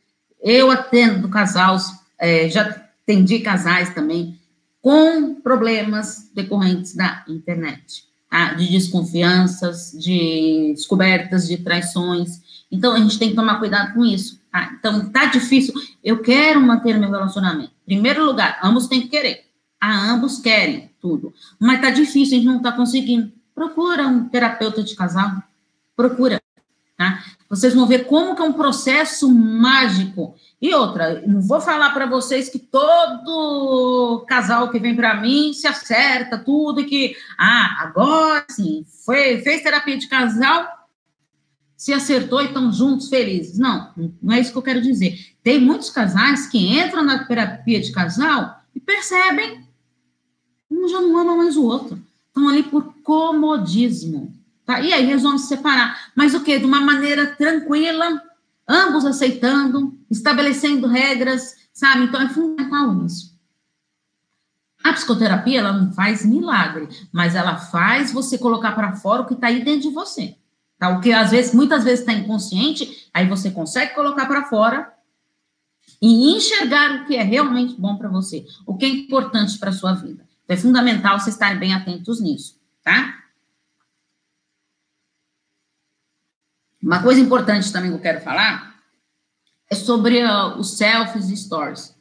Eu 0.40 0.70
atendo 0.70 1.28
casais, 1.28 1.90
é, 2.18 2.48
já 2.48 2.62
atendi 2.62 3.40
casais 3.40 3.94
também 3.94 4.38
com 4.80 5.34
problemas 5.34 6.30
decorrentes 6.34 6.94
da 6.94 7.24
internet, 7.28 8.04
tá? 8.30 8.54
de 8.54 8.70
desconfianças, 8.70 9.92
de 9.92 10.72
descobertas, 10.74 11.46
de 11.46 11.58
traições. 11.58 12.40
Então, 12.70 12.94
a 12.94 12.98
gente 12.98 13.18
tem 13.18 13.30
que 13.30 13.36
tomar 13.36 13.58
cuidado 13.58 13.94
com 13.94 14.04
isso. 14.04 14.40
Tá? 14.52 14.74
Então, 14.78 15.10
tá 15.10 15.26
difícil. 15.26 15.74
Eu 16.02 16.20
quero 16.22 16.60
manter 16.60 16.98
meu 16.98 17.10
relacionamento. 17.10 17.72
Primeiro 17.84 18.24
lugar, 18.24 18.58
ambos 18.62 18.86
têm 18.86 19.02
que 19.02 19.08
querer. 19.08 19.46
Ah, 19.80 20.10
ambos 20.10 20.38
querem 20.38 20.90
tudo. 21.00 21.32
Mas 21.58 21.80
tá 21.80 21.90
difícil, 21.90 22.36
a 22.36 22.40
gente 22.40 22.46
não 22.46 22.62
tá 22.62 22.72
conseguindo. 22.72 23.32
Procura 23.54 24.06
um 24.06 24.28
terapeuta 24.28 24.82
de 24.82 24.94
casal. 24.94 25.42
Procura. 25.98 26.40
Tá? 26.96 27.24
Vocês 27.50 27.74
vão 27.74 27.88
ver 27.88 28.06
como 28.06 28.36
que 28.36 28.40
é 28.40 28.44
um 28.44 28.52
processo 28.52 29.28
mágico. 29.28 30.36
E 30.62 30.72
outra, 30.72 31.20
não 31.26 31.40
vou 31.40 31.60
falar 31.60 31.90
para 31.90 32.06
vocês 32.06 32.48
que 32.48 32.58
todo 32.60 34.24
casal 34.28 34.70
que 34.70 34.78
vem 34.78 34.94
para 34.94 35.20
mim 35.20 35.52
se 35.52 35.66
acerta 35.66 36.38
tudo 36.38 36.80
e 36.80 36.84
que, 36.84 37.16
ah, 37.36 37.78
agora 37.80 38.46
sim, 38.48 38.86
foi, 39.04 39.40
fez 39.40 39.64
terapia 39.64 39.98
de 39.98 40.06
casal, 40.06 40.68
se 41.76 41.92
acertou 41.92 42.42
e 42.42 42.46
estão 42.46 42.72
juntos, 42.72 43.08
felizes. 43.08 43.58
Não, 43.58 43.92
não 44.22 44.34
é 44.34 44.38
isso 44.38 44.52
que 44.52 44.58
eu 44.58 44.62
quero 44.62 44.80
dizer. 44.80 45.18
Tem 45.42 45.60
muitos 45.60 45.90
casais 45.90 46.46
que 46.46 46.78
entram 46.78 47.02
na 47.02 47.24
terapia 47.24 47.80
de 47.80 47.90
casal 47.90 48.62
e 48.72 48.78
percebem 48.78 49.66
um 50.70 50.86
já 50.86 51.00
não 51.00 51.18
ama 51.18 51.34
mais 51.34 51.56
o 51.56 51.64
outro. 51.64 52.00
Estão 52.28 52.48
ali 52.48 52.62
por 52.62 52.94
comodismo. 53.02 54.37
Tá? 54.68 54.82
E 54.82 54.92
aí 54.92 55.06
resolvem 55.06 55.38
se 55.38 55.46
separar. 55.46 56.10
Mas 56.14 56.34
o 56.34 56.44
quê? 56.44 56.58
De 56.58 56.66
uma 56.66 56.78
maneira 56.78 57.34
tranquila, 57.34 58.22
ambos 58.68 59.06
aceitando, 59.06 59.98
estabelecendo 60.10 60.86
regras, 60.86 61.54
sabe? 61.72 62.04
Então 62.04 62.20
é 62.20 62.28
fundamental 62.28 63.06
isso. 63.06 63.34
A 64.84 64.92
psicoterapia, 64.92 65.60
ela 65.60 65.72
não 65.72 65.90
faz 65.94 66.22
milagre, 66.22 66.86
mas 67.10 67.34
ela 67.34 67.56
faz 67.56 68.12
você 68.12 68.36
colocar 68.36 68.72
para 68.72 68.94
fora 68.94 69.22
o 69.22 69.26
que 69.26 69.32
está 69.32 69.46
aí 69.46 69.64
dentro 69.64 69.88
de 69.88 69.94
você. 69.94 70.36
Tá? 70.78 70.90
O 70.90 71.00
que 71.00 71.14
às 71.14 71.30
vezes, 71.30 71.54
muitas 71.54 71.82
vezes 71.84 72.00
está 72.00 72.12
inconsciente, 72.12 73.08
aí 73.14 73.26
você 73.26 73.50
consegue 73.50 73.94
colocar 73.94 74.26
para 74.26 74.44
fora 74.50 74.92
e 76.00 76.36
enxergar 76.36 76.90
o 76.92 77.06
que 77.06 77.16
é 77.16 77.22
realmente 77.22 77.74
bom 77.80 77.96
para 77.96 78.10
você, 78.10 78.44
o 78.66 78.76
que 78.76 78.84
é 78.84 78.88
importante 78.90 79.58
para 79.58 79.72
sua 79.72 79.94
vida. 79.94 80.28
Então, 80.44 80.54
é 80.54 80.60
fundamental 80.60 81.18
vocês 81.18 81.36
estarem 81.36 81.58
bem 81.58 81.72
atentos 81.72 82.20
nisso, 82.20 82.60
tá? 82.84 83.27
Uma 86.88 87.02
coisa 87.02 87.20
importante 87.20 87.70
também 87.70 87.90
que 87.90 87.96
eu 87.98 88.00
quero 88.00 88.22
falar 88.22 88.74
é 89.70 89.74
sobre 89.74 90.24
uh, 90.24 90.56
os 90.58 90.78
selfies 90.78 91.28
e 91.28 91.36
stories. 91.36 91.94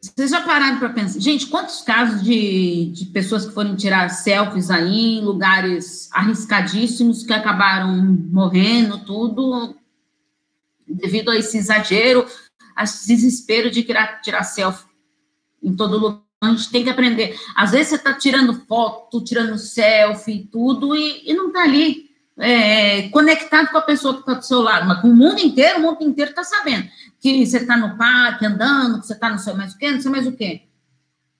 Vocês 0.00 0.30
já 0.30 0.40
pararam 0.40 0.78
para 0.78 0.88
pensar? 0.88 1.20
Gente, 1.20 1.46
quantos 1.46 1.82
casos 1.82 2.24
de, 2.24 2.86
de 2.86 3.04
pessoas 3.04 3.44
que 3.44 3.52
foram 3.52 3.76
tirar 3.76 4.08
selfies 4.08 4.70
aí 4.70 5.18
em 5.18 5.20
lugares 5.22 6.08
arriscadíssimos 6.10 7.22
que 7.22 7.34
acabaram 7.34 7.94
morrendo, 8.32 9.04
tudo 9.04 9.76
devido 10.88 11.30
a 11.30 11.36
esse 11.36 11.58
exagero, 11.58 12.26
a 12.74 12.84
esse 12.84 13.06
desespero 13.08 13.70
de 13.70 13.82
tirar, 13.82 14.22
tirar 14.22 14.42
selfie 14.42 14.88
em 15.62 15.76
todo 15.76 15.98
lugar. 15.98 16.22
A 16.40 16.48
gente 16.48 16.70
tem 16.70 16.82
que 16.82 16.88
aprender. 16.88 17.38
Às 17.54 17.72
vezes 17.72 17.88
você 17.88 17.96
está 17.96 18.14
tirando 18.14 18.64
foto, 18.66 19.22
tirando 19.22 19.58
selfie, 19.58 20.48
tudo, 20.50 20.96
e, 20.96 21.30
e 21.30 21.34
não 21.34 21.48
está 21.48 21.64
ali 21.64 22.09
é, 22.38 23.08
conectado 23.08 23.70
com 23.70 23.78
a 23.78 23.82
pessoa 23.82 24.14
que 24.14 24.20
está 24.20 24.34
do 24.34 24.44
seu 24.44 24.62
lado, 24.62 24.86
mas 24.86 25.00
com 25.00 25.08
o 25.08 25.16
mundo 25.16 25.40
inteiro, 25.40 25.78
o 25.78 25.82
mundo 25.82 26.02
inteiro 26.02 26.30
está 26.30 26.44
sabendo 26.44 26.88
que 27.20 27.44
você 27.44 27.58
está 27.58 27.76
no 27.76 27.96
parque 27.96 28.46
andando, 28.46 29.00
que 29.00 29.06
você 29.06 29.12
está 29.12 29.28
no 29.30 29.38
seu 29.38 29.54
mais 29.54 29.74
o 29.74 29.78
quê, 29.78 29.90
não 29.90 30.00
sei 30.00 30.10
mais 30.10 30.26
o 30.26 30.32
quê. 30.32 30.62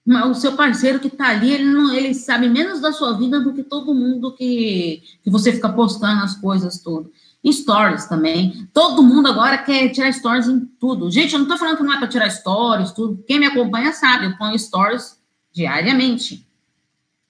Mas 0.05 0.25
o 0.25 0.39
seu 0.39 0.53
parceiro 0.53 0.99
que 0.99 1.07
está 1.07 1.29
ali, 1.29 1.51
ele, 1.51 1.65
não, 1.65 1.93
ele 1.93 2.13
sabe 2.13 2.49
menos 2.49 2.79
da 2.79 2.91
sua 2.91 3.17
vida 3.17 3.39
do 3.39 3.53
que 3.53 3.63
todo 3.63 3.93
mundo 3.93 4.33
que, 4.35 5.03
que 5.23 5.29
você 5.29 5.51
fica 5.51 5.69
postando 5.69 6.23
as 6.23 6.35
coisas 6.35 6.79
tudo. 6.79 7.11
stories 7.45 8.05
também. 8.05 8.67
Todo 8.73 9.03
mundo 9.03 9.27
agora 9.27 9.59
quer 9.59 9.89
tirar 9.89 10.11
stories 10.11 10.47
em 10.47 10.65
tudo. 10.79 11.09
Gente, 11.11 11.33
eu 11.33 11.39
não 11.39 11.45
estou 11.45 11.57
falando 11.57 11.77
que 11.77 11.83
não 11.83 11.93
é 11.93 11.97
para 11.97 12.07
tirar 12.07 12.29
stories, 12.29 12.91
tudo. 12.91 13.23
Quem 13.27 13.39
me 13.39 13.45
acompanha 13.45 13.93
sabe, 13.93 14.25
eu 14.25 14.37
ponho 14.37 14.57
stories 14.57 15.19
diariamente. 15.53 16.47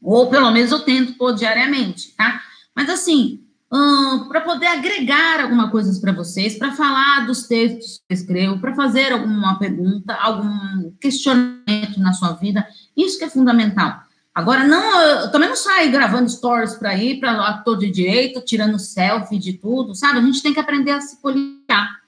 Ou 0.02 0.30
pelo 0.30 0.50
menos 0.52 0.72
eu 0.72 0.80
tento 0.80 1.18
pôr 1.18 1.34
diariamente, 1.36 2.14
tá? 2.16 2.42
Mas 2.76 2.90
assim, 2.90 3.44
hum, 3.72 4.28
para 4.28 4.42
poder 4.42 4.68
agregar 4.68 5.42
alguma 5.42 5.70
coisa 5.72 6.00
para 6.00 6.12
vocês, 6.12 6.58
para 6.58 6.74
falar 6.74 7.26
dos 7.26 7.48
textos 7.48 7.98
que 7.98 8.14
eu 8.14 8.16
escrevo, 8.16 8.60
para 8.60 8.76
fazer 8.76 9.12
alguma 9.14 9.58
pergunta, 9.58 10.14
algum 10.16 10.92
questionamento 11.00 12.00
na 12.00 12.14
sua 12.14 12.34
vida. 12.34 12.68
Isso 12.96 13.18
que 13.18 13.26
é 13.26 13.30
fundamental. 13.30 14.02
Agora, 14.34 14.64
não, 14.64 15.02
eu 15.02 15.32
também 15.32 15.50
não 15.50 15.58
saio 15.58 15.92
gravando 15.92 16.30
stories 16.30 16.76
para 16.76 16.96
ir 16.98 17.20
para 17.20 17.48
ator 17.48 17.78
de 17.78 17.92
direito, 17.92 18.42
tirando 18.42 18.80
selfie 18.80 19.38
de 19.38 19.54
tudo, 19.54 19.94
sabe? 19.94 20.20
A 20.20 20.22
gente 20.22 20.42
tem 20.42 20.54
que 20.54 20.60
aprender 20.60 20.92
a 20.92 21.02
se 21.02 21.22
policiar. 21.22 22.02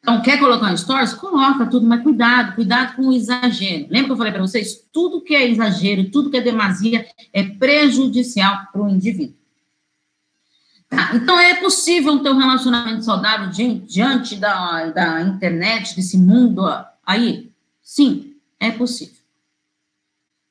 Então, 0.00 0.20
quer 0.20 0.38
colocar 0.38 0.70
um 0.70 0.76
stories? 0.76 1.14
Coloca 1.14 1.64
tudo, 1.64 1.86
mas 1.86 2.02
cuidado, 2.02 2.54
cuidado 2.54 2.94
com 2.94 3.08
o 3.08 3.12
exagero. 3.12 3.86
Lembra 3.88 4.04
que 4.04 4.12
eu 4.12 4.16
falei 4.18 4.32
para 4.32 4.42
vocês? 4.42 4.86
Tudo 4.92 5.22
que 5.22 5.34
é 5.34 5.48
exagero, 5.48 6.10
tudo 6.10 6.30
que 6.30 6.36
é 6.36 6.42
demasia 6.42 7.06
é 7.32 7.42
prejudicial 7.42 8.68
para 8.70 8.82
o 8.82 8.88
indivíduo. 8.90 9.43
Tá, 10.94 11.10
então, 11.14 11.38
é 11.38 11.54
possível 11.54 12.18
ter 12.20 12.30
um 12.30 12.38
relacionamento 12.38 13.04
saudável 13.04 13.48
diante 13.48 14.36
da, 14.36 14.86
da 14.86 15.22
internet, 15.22 15.96
desse 15.96 16.16
mundo 16.16 16.62
aí? 17.04 17.50
Sim, 17.82 18.34
é 18.60 18.70
possível. 18.70 19.14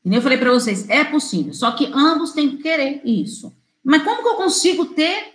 E 0.05 0.13
eu 0.13 0.21
falei 0.21 0.37
para 0.37 0.51
vocês, 0.51 0.89
é 0.89 1.03
possível, 1.03 1.53
só 1.53 1.71
que 1.71 1.89
ambos 1.93 2.31
têm 2.31 2.49
que 2.49 2.63
querer 2.63 3.01
isso. 3.05 3.53
Mas 3.83 4.03
como 4.03 4.21
que 4.21 4.27
eu 4.27 4.35
consigo 4.35 4.85
ter 4.87 5.33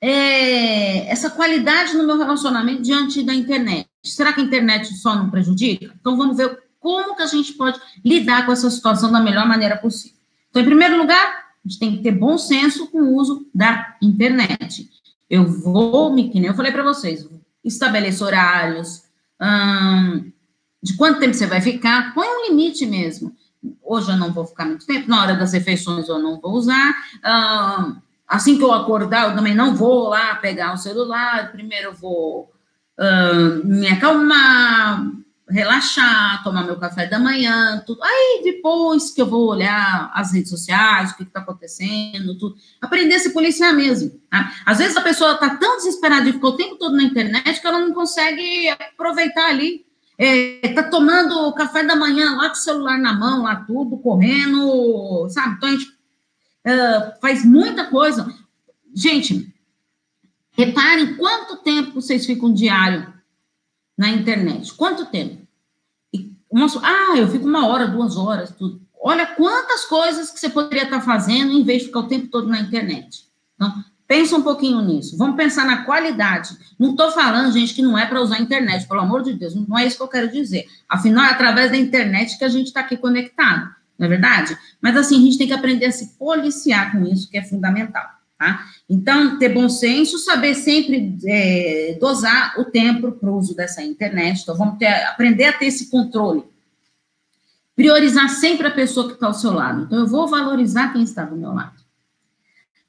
é, 0.00 1.10
essa 1.10 1.30
qualidade 1.30 1.96
no 1.96 2.06
meu 2.06 2.18
relacionamento 2.18 2.82
diante 2.82 3.22
da 3.22 3.34
internet? 3.34 3.88
Será 4.02 4.32
que 4.32 4.40
a 4.40 4.44
internet 4.44 4.94
só 4.94 5.14
não 5.14 5.30
prejudica? 5.30 5.94
Então, 5.98 6.16
vamos 6.16 6.36
ver 6.36 6.62
como 6.78 7.16
que 7.16 7.22
a 7.22 7.26
gente 7.26 7.54
pode 7.54 7.80
lidar 8.04 8.44
com 8.44 8.52
essa 8.52 8.70
situação 8.70 9.10
da 9.10 9.20
melhor 9.20 9.46
maneira 9.48 9.76
possível. 9.76 10.18
Então, 10.50 10.60
em 10.60 10.66
primeiro 10.66 10.98
lugar, 10.98 11.43
a 11.64 11.68
gente 11.68 11.78
tem 11.78 11.96
que 11.96 12.02
ter 12.02 12.12
bom 12.12 12.36
senso 12.36 12.88
com 12.88 12.98
o 13.00 13.16
uso 13.16 13.46
da 13.54 13.96
internet. 14.02 14.90
Eu 15.30 15.46
vou, 15.46 16.12
me, 16.12 16.28
que 16.28 16.38
nem 16.38 16.48
eu 16.48 16.54
falei 16.54 16.70
para 16.70 16.82
vocês, 16.82 17.26
estabelecer 17.64 18.26
horários, 18.26 19.04
hum, 19.40 20.30
de 20.82 20.94
quanto 20.96 21.20
tempo 21.20 21.32
você 21.32 21.46
vai 21.46 21.62
ficar, 21.62 22.12
põe 22.14 22.26
um 22.26 22.50
limite 22.50 22.84
mesmo. 22.84 23.34
Hoje 23.82 24.10
eu 24.10 24.18
não 24.18 24.32
vou 24.32 24.44
ficar 24.44 24.66
muito 24.66 24.86
tempo, 24.86 25.08
na 25.08 25.22
hora 25.22 25.34
das 25.34 25.54
refeições 25.54 26.08
eu 26.08 26.18
não 26.18 26.38
vou 26.38 26.52
usar. 26.52 26.90
Uh, 27.24 27.96
assim 28.28 28.58
que 28.58 28.62
eu 28.62 28.72
acordar, 28.72 29.30
eu 29.30 29.34
também 29.34 29.54
não 29.54 29.74
vou 29.74 30.10
lá 30.10 30.34
pegar 30.34 30.74
o 30.74 30.78
celular. 30.78 31.50
Primeiro 31.52 31.88
eu 31.88 31.94
vou 31.94 32.52
uh, 33.00 33.66
me 33.66 33.88
acalmar, 33.88 35.06
relaxar, 35.48 36.42
tomar 36.42 36.64
meu 36.64 36.78
café 36.78 37.06
da 37.06 37.18
manhã, 37.18 37.82
tudo. 37.86 38.02
Aí 38.02 38.40
depois 38.42 39.10
que 39.10 39.20
eu 39.20 39.26
vou 39.26 39.48
olhar 39.48 40.10
as 40.14 40.32
redes 40.32 40.50
sociais, 40.50 41.10
o 41.10 41.16
que 41.16 41.22
está 41.22 41.40
acontecendo, 41.40 42.38
tudo. 42.38 42.56
Aprender 42.80 43.16
a 43.16 43.18
se 43.18 43.32
policiar 43.32 43.74
mesmo. 43.74 44.10
Tá? 44.30 44.52
Às 44.64 44.78
vezes 44.78 44.96
a 44.96 45.02
pessoa 45.02 45.32
está 45.32 45.56
tão 45.56 45.76
desesperada 45.76 46.28
e 46.28 46.32
ficou 46.32 46.50
o 46.50 46.56
tempo 46.56 46.76
todo 46.76 46.96
na 46.96 47.02
internet 47.02 47.60
que 47.60 47.66
ela 47.66 47.78
não 47.78 47.92
consegue 47.92 48.68
aproveitar 48.68 49.50
ali. 49.50 49.84
Está 50.16 50.82
é, 50.82 50.90
tomando 50.90 51.52
café 51.54 51.82
da 51.82 51.96
manhã 51.96 52.36
lá 52.36 52.48
com 52.48 52.54
o 52.54 52.58
celular 52.58 52.98
na 52.98 53.12
mão, 53.12 53.42
lá 53.42 53.56
tudo, 53.56 53.98
correndo, 53.98 55.28
sabe? 55.28 55.56
Então 55.56 55.68
a 55.68 55.72
gente 55.72 55.86
uh, 55.86 57.20
faz 57.20 57.44
muita 57.44 57.86
coisa. 57.86 58.32
Gente, 58.94 59.52
reparem 60.52 61.16
quanto 61.16 61.56
tempo 61.56 62.00
vocês 62.00 62.24
ficam 62.24 62.54
diário 62.54 63.13
na 63.96 64.08
internet. 64.08 64.72
Quanto 64.74 65.06
tempo? 65.06 65.46
E, 66.12 66.36
ah, 66.82 67.16
eu 67.16 67.28
fico 67.28 67.46
uma 67.46 67.66
hora, 67.66 67.86
duas 67.86 68.16
horas, 68.16 68.50
tudo. 68.52 68.80
Olha 69.00 69.26
quantas 69.26 69.84
coisas 69.84 70.30
que 70.30 70.40
você 70.40 70.48
poderia 70.48 70.84
estar 70.84 71.00
fazendo 71.00 71.52
em 71.52 71.62
vez 71.62 71.82
de 71.82 71.88
ficar 71.88 72.00
o 72.00 72.08
tempo 72.08 72.28
todo 72.28 72.48
na 72.48 72.60
internet. 72.60 73.24
Então, 73.54 73.84
pensa 74.06 74.36
um 74.36 74.42
pouquinho 74.42 74.80
nisso. 74.80 75.16
Vamos 75.18 75.36
pensar 75.36 75.66
na 75.66 75.84
qualidade. 75.84 76.56
Não 76.78 76.92
estou 76.92 77.10
falando, 77.10 77.52
gente, 77.52 77.74
que 77.74 77.82
não 77.82 77.98
é 77.98 78.06
para 78.06 78.20
usar 78.20 78.36
a 78.36 78.40
internet, 78.40 78.88
pelo 78.88 79.00
amor 79.00 79.22
de 79.22 79.34
Deus, 79.34 79.54
não 79.54 79.78
é 79.78 79.86
isso 79.86 79.96
que 79.96 80.02
eu 80.02 80.08
quero 80.08 80.30
dizer. 80.30 80.66
Afinal, 80.88 81.26
é 81.26 81.30
através 81.30 81.70
da 81.70 81.76
internet 81.76 82.38
que 82.38 82.44
a 82.44 82.48
gente 82.48 82.68
está 82.68 82.80
aqui 82.80 82.96
conectado, 82.96 83.74
não 83.98 84.06
é 84.06 84.08
verdade? 84.08 84.56
Mas 84.80 84.96
assim, 84.96 85.18
a 85.18 85.20
gente 85.20 85.38
tem 85.38 85.46
que 85.46 85.52
aprender 85.52 85.86
a 85.86 85.92
se 85.92 86.16
policiar 86.18 86.92
com 86.92 87.04
isso, 87.04 87.30
que 87.30 87.36
é 87.36 87.42
fundamental. 87.42 88.08
Tá? 88.38 88.64
Então, 88.88 89.38
ter 89.38 89.48
bom 89.50 89.68
senso, 89.68 90.18
saber 90.18 90.54
sempre 90.54 91.16
é, 91.24 91.96
dosar 92.00 92.58
o 92.58 92.64
tempo 92.64 93.12
para 93.12 93.30
o 93.30 93.36
uso 93.36 93.54
dessa 93.54 93.82
internet. 93.82 94.42
Então, 94.42 94.56
vamos 94.56 94.78
ter, 94.78 94.86
aprender 94.86 95.44
a 95.44 95.52
ter 95.52 95.66
esse 95.66 95.90
controle. 95.90 96.44
Priorizar 97.76 98.28
sempre 98.28 98.66
a 98.66 98.72
pessoa 98.72 99.06
que 99.08 99.14
está 99.14 99.26
ao 99.26 99.34
seu 99.34 99.52
lado. 99.52 99.82
Então, 99.82 99.98
eu 99.98 100.06
vou 100.06 100.28
valorizar 100.28 100.92
quem 100.92 101.02
está 101.02 101.24
do 101.24 101.36
meu 101.36 101.52
lado. 101.52 101.82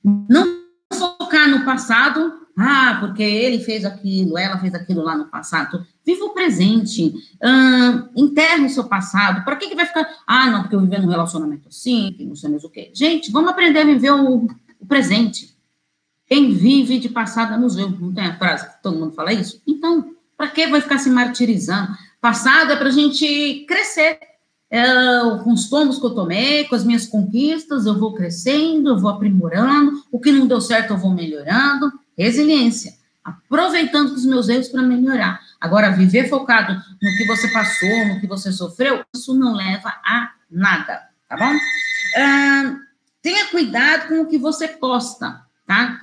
Não 0.04 0.64
focar 0.94 1.50
no 1.50 1.64
passado, 1.64 2.46
ah, 2.58 2.98
porque 3.00 3.22
ele 3.22 3.60
fez 3.60 3.84
aquilo, 3.84 4.38
ela 4.38 4.58
fez 4.58 4.74
aquilo 4.74 5.04
lá 5.04 5.18
no 5.18 5.26
passado. 5.26 5.86
Viva 6.06 6.26
o 6.26 6.34
presente, 6.34 7.14
hum, 7.44 8.10
enterre 8.16 8.66
o 8.66 8.70
seu 8.70 8.86
passado. 8.86 9.44
Para 9.44 9.58
que, 9.58 9.68
que 9.68 9.76
vai 9.76 9.86
ficar, 9.86 10.08
ah, 10.26 10.50
não, 10.50 10.62
porque 10.62 10.76
eu 10.76 10.82
vivi 10.82 10.98
num 10.98 11.10
relacionamento 11.10 11.68
assim, 11.68 12.14
que 12.16 12.26
não 12.26 12.36
sei 12.36 12.50
mais 12.50 12.64
o 12.64 12.70
quê. 12.70 12.92
Gente, 12.94 13.32
vamos 13.32 13.50
aprender 13.50 13.80
a 13.80 13.86
viver 13.86 14.12
o 14.12 14.48
o 14.80 14.86
presente. 14.86 15.56
Quem 16.28 16.54
vive 16.54 17.00
de 17.00 17.10
passado 17.10 17.60
nos 17.60 17.78
erros, 17.78 18.00
não 18.00 18.14
tem 18.14 18.26
a 18.26 18.38
frase 18.38 18.68
que 18.68 18.82
todo 18.82 18.98
mundo 18.98 19.14
fala 19.14 19.32
isso? 19.32 19.62
Então, 19.68 20.16
para 20.38 20.48
que 20.48 20.68
vai 20.68 20.82
ficar 20.82 20.98
se 20.98 21.10
martirizando? 21.10 21.96
Passado 22.20 22.72
é 22.72 22.76
para 22.76 22.88
a 22.88 22.92
gente 22.92 23.66
crescer. 23.68 24.20
É, 24.70 24.84
com 25.44 25.54
os 25.54 25.70
tombos 25.70 26.00
que 26.00 26.06
eu 26.06 26.16
tomei, 26.16 26.66
com 26.66 26.76
as 26.76 26.84
minhas 26.84 27.06
conquistas, 27.06 27.86
eu 27.86 28.00
vou 28.00 28.16
crescendo, 28.16 28.90
eu 28.90 29.00
vou 29.00 29.12
aprimorando, 29.12 30.04
o 30.12 30.20
que 30.20 30.32
não 30.32 30.48
deu 30.48 30.60
certo 30.60 30.92
eu 30.92 30.98
vou 30.98 31.14
melhorando. 31.14 31.94
Resiliência, 32.18 32.94
aproveitando 33.24 34.10
os 34.12 34.26
meus 34.26 34.50
erros 34.50 34.70
para 34.70 34.82
melhorar. 34.82 35.40
Agora, 35.62 35.92
viver 35.92 36.28
focado 36.30 36.74
no 36.74 37.18
que 37.18 37.26
você 37.26 37.48
passou, 37.50 38.08
no 38.08 38.20
que 38.20 38.28
você 38.28 38.52
sofreu, 38.52 39.04
isso 39.16 39.34
não 39.36 39.54
leva 39.54 39.90
a 40.04 40.32
nada, 40.50 41.04
tá 41.30 41.38
bom? 41.38 41.54
Ah, 42.18 42.76
Tenha 43.26 43.48
cuidado 43.48 44.08
com 44.08 44.22
o 44.22 44.28
que 44.28 44.38
você 44.38 44.68
posta, 44.68 45.42
tá? 45.66 46.00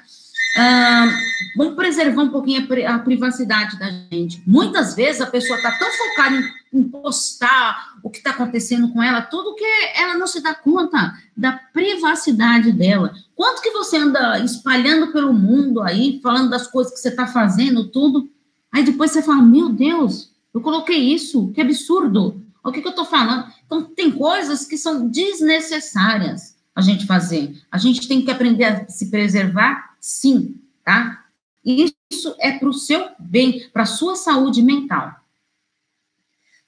Ah, 0.56 1.08
vamos 1.56 1.76
preservar 1.76 2.20
um 2.20 2.30
pouquinho 2.30 2.66
a, 2.88 2.98
privacidade 2.98 3.78
da 3.78 3.92
gente. 4.10 4.42
Muitas 4.44 4.96
vezes 4.96 5.20
a 5.20 5.28
pessoa 5.28 5.56
está 5.56 5.70
tão 5.78 5.88
focada 5.92 6.34
em, 6.34 6.80
em, 6.80 6.82
postar 6.82 7.94
o 8.02 8.10
que 8.10 8.18
está 8.18 8.30
acontecendo 8.30 8.92
com 8.92 9.00
ela, 9.00 9.22
tudo 9.22 9.54
que 9.54 9.64
ela 9.94 10.18
não 10.18 10.26
se 10.26 10.40
dá 10.40 10.52
conta 10.52 11.16
da 11.36 11.52
privacidade 11.52 12.72
dela. 12.72 13.14
Quanto 13.36 13.62
que 13.62 13.70
você 13.70 13.98
anda 13.98 14.40
espalhando 14.40 15.12
pelo 15.12 15.32
mundo 15.32 15.80
aí, 15.80 16.18
falando 16.20 16.50
das 16.50 16.66
coisas 16.66 16.92
que 16.92 16.98
você 16.98 17.10
está 17.10 17.28
fazendo, 17.28 17.86
tudo, 17.86 18.28
aí 18.72 18.82
depois 18.82 19.12
você 19.12 19.22
fala, 19.22 19.42
meu 19.42 19.68
Deus, 19.68 20.32
eu 20.52 20.60
coloquei 20.60 20.98
isso, 20.98 21.52
que 21.52 21.60
absurdo. 21.60 22.42
O 22.64 22.72
que, 22.72 22.80
que 22.80 22.88
eu 22.88 22.90
estou 22.90 23.04
falando? 23.04 23.46
Então, 23.64 23.84
tem 23.84 24.10
coisas 24.10 24.64
que 24.64 24.76
são 24.76 25.06
desnecessárias 25.08 26.51
a 26.74 26.80
gente 26.80 27.06
fazer. 27.06 27.62
A 27.70 27.78
gente 27.78 28.08
tem 28.08 28.22
que 28.24 28.30
aprender 28.30 28.64
a 28.64 28.88
se 28.88 29.10
preservar, 29.10 29.94
sim, 30.00 30.60
tá? 30.84 31.24
Isso 31.64 32.34
é 32.40 32.52
para 32.58 32.68
o 32.68 32.72
seu 32.72 33.10
bem, 33.18 33.68
para 33.72 33.82
a 33.82 33.86
sua 33.86 34.16
saúde 34.16 34.62
mental. 34.62 35.14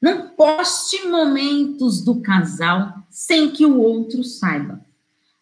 Não 0.00 0.28
poste 0.28 1.06
momentos 1.06 2.02
do 2.02 2.20
casal 2.20 2.94
sem 3.10 3.50
que 3.50 3.64
o 3.64 3.78
outro 3.78 4.22
saiba. 4.22 4.84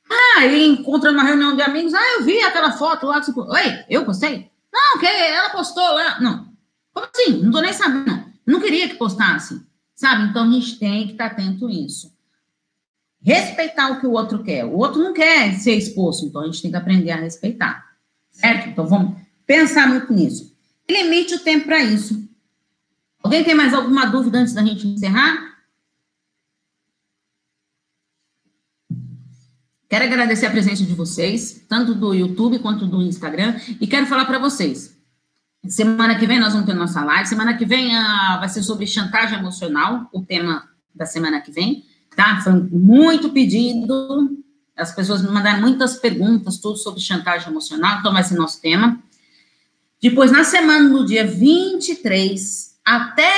Ah, 0.09 0.44
ele 0.44 0.66
encontra 0.66 1.11
numa 1.11 1.25
reunião 1.25 1.57
de 1.57 1.62
amigos. 1.62 1.92
Ah, 1.94 2.14
eu 2.14 2.25
vi 2.25 2.40
aquela 2.40 2.72
foto 2.72 3.07
lá. 3.07 3.20
Tipo, 3.20 3.42
Oi, 3.42 3.85
eu 3.88 4.05
postei? 4.05 4.51
Não, 4.72 5.01
que 5.01 5.07
ela 5.07 5.51
postou 5.51 5.83
lá. 5.83 6.20
Não. 6.20 6.53
Como 6.94 7.07
assim? 7.12 7.42
Não 7.42 7.51
tô 7.51 7.61
nem 7.61 7.72
sabendo. 7.72 8.25
Não 8.46 8.61
queria 8.61 8.88
que 8.88 8.94
postasse. 8.94 9.61
Sabe? 9.94 10.25
Então 10.25 10.44
a 10.44 10.53
gente 10.53 10.79
tem 10.79 11.07
que 11.07 11.12
estar 11.12 11.31
tá 11.31 11.33
atento 11.33 11.66
a 11.66 11.72
isso 11.72 12.12
respeitar 13.23 13.91
o 13.91 14.01
que 14.01 14.07
o 14.07 14.13
outro 14.13 14.43
quer. 14.43 14.65
O 14.65 14.77
outro 14.77 15.03
não 15.03 15.13
quer 15.13 15.55
ser 15.55 15.75
exposto, 15.75 16.27
então 16.27 16.43
a 16.43 16.47
gente 16.47 16.61
tem 16.61 16.71
que 16.71 16.77
aprender 16.77 17.11
a 17.11 17.17
respeitar. 17.17 17.93
Certo? 18.31 18.69
Então 18.69 18.87
vamos 18.87 19.21
pensar 19.47 19.87
muito 19.87 20.13
nisso. 20.13 20.57
Limite 20.91 21.35
o 21.35 21.41
tempo 21.41 21.67
para 21.67 21.83
isso. 21.83 22.29
Alguém 23.23 23.45
tem 23.45 23.55
mais 23.55 23.73
alguma 23.73 24.07
dúvida 24.07 24.39
antes 24.39 24.53
da 24.53 24.65
gente 24.65 24.87
encerrar? 24.87 25.53
Quero 29.89 30.05
agradecer 30.05 30.47
a 30.47 30.51
presença 30.51 30.85
de 30.85 30.95
vocês, 30.95 31.67
tanto 31.69 31.95
do 31.95 32.15
YouTube 32.15 32.59
quanto 32.59 32.87
do 32.87 33.03
Instagram, 33.03 33.61
e 33.79 33.87
quero 33.87 34.07
falar 34.07 34.25
para 34.25 34.39
vocês. 34.39 34.99
Semana 35.69 36.19
que 36.19 36.27
vem 36.27 36.41
nós 36.41 36.55
vamos 36.55 36.67
ter 36.67 36.75
nossa 36.75 37.05
live. 37.05 37.29
Semana 37.29 37.57
que 37.57 37.65
vem 37.65 37.95
uh, 37.95 38.41
vai 38.41 38.49
ser 38.49 38.63
sobre 38.63 38.87
chantagem 38.87 39.39
emocional, 39.39 40.09
o 40.13 40.23
tema 40.23 40.69
da 40.95 41.07
semana 41.07 41.41
que 41.41 41.53
vem 41.53 41.85
tá? 42.16 42.40
Foi 42.42 42.53
muito 42.53 43.31
pedido, 43.31 44.38
as 44.77 44.94
pessoas 44.94 45.22
me 45.22 45.31
mandaram 45.31 45.61
muitas 45.61 45.96
perguntas, 45.96 46.59
tudo 46.59 46.77
sobre 46.77 47.01
chantagem 47.01 47.48
emocional, 47.48 47.98
então 47.98 48.12
vai 48.12 48.22
ser 48.22 48.37
nosso 48.37 48.61
tema. 48.61 48.98
Depois, 50.01 50.33
na 50.33 50.44
semana 50.44 50.88
do 50.88 51.07
dia 51.07 51.27
23 51.27 52.72
até 52.85 53.31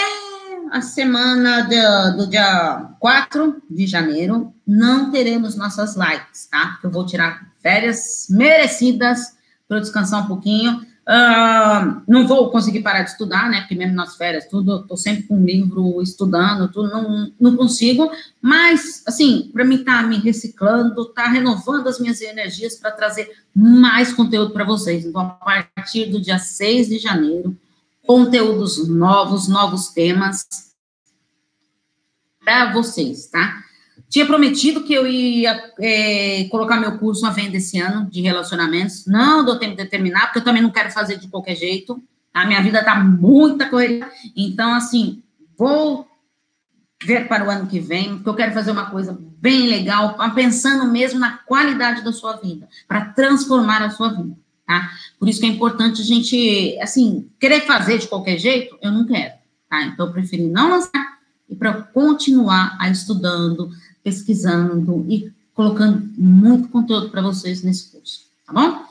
a 0.71 0.81
semana 0.81 1.63
do, 1.63 2.25
do 2.25 2.31
dia 2.31 2.91
4 2.99 3.63
de 3.71 3.87
janeiro, 3.87 4.53
não 4.67 5.11
teremos 5.11 5.55
nossas 5.57 5.95
lives, 5.95 6.47
tá? 6.51 6.79
Eu 6.83 6.91
vou 6.91 7.05
tirar 7.05 7.53
férias 7.63 8.27
merecidas 8.31 9.37
para 9.69 9.81
descansar 9.81 10.25
um 10.25 10.27
pouquinho. 10.27 10.85
Uh, 11.07 12.01
não 12.09 12.27
vou 12.27 12.51
conseguir 12.51 12.81
parar 12.81 13.03
de 13.03 13.11
estudar, 13.11 13.51
né? 13.51 13.61
Porque 13.61 13.75
mesmo 13.75 13.95
nas 13.95 14.17
férias, 14.17 14.47
tudo, 14.47 14.81
estou 14.81 14.97
sempre 14.97 15.25
com 15.25 15.37
um 15.37 15.45
livro 15.45 16.01
estudando, 16.01 16.73
tudo, 16.73 16.89
não, 16.89 17.33
não 17.39 17.57
consigo. 17.57 18.11
Mas, 18.41 19.03
assim, 19.07 19.51
para 19.53 19.67
mim 19.67 19.85
tá 19.85 20.03
me 20.03 20.17
reciclando, 20.17 21.05
tá 21.13 21.29
renovando 21.29 21.89
as 21.89 22.01
minhas 22.01 22.23
energias 22.23 22.77
para 22.77 22.91
trazer 22.91 23.31
mais 23.55 24.15
conteúdo 24.15 24.53
para 24.53 24.65
vocês. 24.65 25.05
Então, 25.05 25.21
a 25.21 25.65
partir 25.75 26.07
do 26.07 26.21
dia 26.21 26.39
6 26.39 26.89
de 26.89 26.99
janeiro, 26.99 27.55
conteúdos 28.07 28.89
novos, 28.89 29.47
novos 29.47 29.89
temas 29.89 30.47
para 32.43 32.73
vocês, 32.73 33.27
tá? 33.27 33.63
Tinha 34.15 34.27
prometido 34.27 34.85
que 34.85 34.95
eu 34.95 35.09
ia 35.09 35.73
é, 35.81 36.45
colocar 36.45 36.77
meu 36.77 36.97
curso 36.99 37.27
à 37.27 37.31
venda 37.31 37.57
esse 37.57 37.81
ano 37.81 38.09
de 38.09 38.21
relacionamentos. 38.21 39.07
Não 39.09 39.45
deu 39.45 39.59
tempo 39.59 39.77
de 39.77 39.85
terminar, 39.87 40.27
porque 40.27 40.39
eu 40.39 40.45
também 40.45 40.63
não 40.63 40.71
quero 40.71 40.93
fazer 40.93 41.19
de 41.19 41.27
qualquer 41.27 41.57
jeito. 41.57 42.01
A 42.33 42.47
minha 42.47 42.63
vida 42.63 42.85
tá 42.85 42.95
muita 42.95 43.69
correria. 43.69 44.09
Então, 44.37 44.73
assim, 44.73 45.21
vou 45.59 46.07
ver 47.03 47.27
para 47.27 47.45
o 47.45 47.51
ano 47.51 47.67
que 47.67 47.81
vem, 47.81 48.15
porque 48.15 48.29
eu 48.29 48.37
quero 48.37 48.55
fazer 48.55 48.71
uma 48.71 48.89
coisa 48.89 49.19
bem 49.21 49.67
legal, 49.67 50.17
pensando 50.33 50.89
mesmo 50.93 51.19
na 51.19 51.39
qualidade 51.39 52.05
da 52.05 52.13
sua 52.13 52.37
vida, 52.37 52.69
para 52.87 53.07
transformar 53.07 53.83
a 53.83 53.91
sua 53.91 54.11
vida, 54.11 54.37
tá? 54.65 54.93
Por 55.19 55.29
isso 55.29 55.41
que 55.41 55.47
é 55.47 55.49
importante 55.49 56.03
a 56.03 56.05
gente, 56.05 56.79
assim, 56.81 57.29
querer 57.41 57.63
fazer 57.63 57.99
de 57.99 58.07
qualquer 58.07 58.39
jeito, 58.39 58.79
eu 58.81 58.93
não 58.93 59.05
quero, 59.05 59.35
tá? 59.69 59.83
Então, 59.83 60.07
eu 60.07 60.13
preferi 60.13 60.47
não 60.47 60.71
lançar 60.71 61.15
e 61.49 61.55
para 61.55 61.73
continuar 61.75 62.77
a 62.81 62.89
estudando, 62.89 63.71
pesquisando 64.05 65.05
e 65.09 65.33
colocando 65.55 66.09
muito 66.17 66.69
conteúdo 66.69 67.11
para 67.11 67.23
vocês 67.23 67.63
nesse 67.63 67.91
curso, 67.91 68.27
tá 68.47 68.53
bom? 68.53 68.85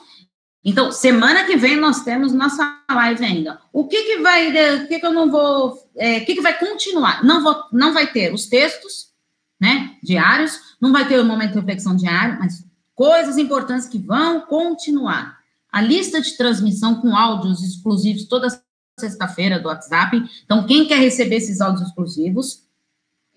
Então, 0.65 0.91
semana 0.91 1.43
que 1.43 1.57
vem 1.57 1.75
nós 1.75 2.03
temos 2.03 2.31
nossa 2.31 2.81
live 2.89 3.23
ainda. 3.23 3.59
O 3.71 3.85
que 3.85 4.01
que 4.03 4.17
vai, 4.19 4.47
o 4.77 4.87
que 4.87 4.99
que 4.99 5.05
eu 5.05 5.13
não 5.13 5.29
vou, 5.29 5.77
é, 5.95 6.19
o 6.19 6.25
que 6.25 6.35
que 6.35 6.41
vai 6.41 6.57
continuar? 6.57 7.23
Não 7.23 7.43
vou, 7.43 7.63
não 7.71 7.93
vai 7.93 8.11
ter 8.11 8.33
os 8.33 8.47
textos, 8.47 9.09
né, 9.59 9.97
diários, 10.01 10.57
não 10.81 10.91
vai 10.91 11.07
ter 11.07 11.19
o 11.19 11.25
momento 11.25 11.51
de 11.51 11.59
reflexão 11.59 11.95
diário, 11.95 12.39
mas 12.39 12.65
coisas 12.95 13.37
importantes 13.37 13.87
que 13.87 13.99
vão 13.99 14.41
continuar. 14.41 15.37
A 15.71 15.81
lista 15.81 16.21
de 16.21 16.35
transmissão 16.37 16.95
com 17.01 17.15
áudios 17.15 17.61
exclusivos 17.61 18.25
toda 18.25 18.47
sexta-feira 18.99 19.59
do 19.59 19.67
WhatsApp. 19.67 20.23
Então, 20.45 20.65
quem 20.65 20.87
quer 20.87 20.99
receber 20.99 21.37
esses 21.37 21.59
áudios 21.59 21.87
exclusivos, 21.87 22.63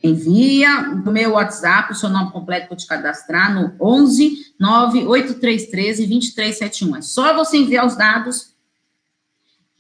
envia 0.07 0.83
no 0.83 1.13
meu 1.13 1.33
WhatsApp 1.33 1.93
o 1.93 1.95
seu 1.95 2.09
nome 2.09 2.31
completo 2.31 2.69
para 2.69 2.77
te 2.77 2.87
cadastrar 2.87 3.55
no 3.55 3.75
11 3.81 4.55
98313 4.59 6.07
2371. 6.07 6.97
É 6.97 7.03
só 7.03 7.35
você 7.35 7.59
enviar 7.59 7.87
os 7.87 7.97
dados 7.97 8.55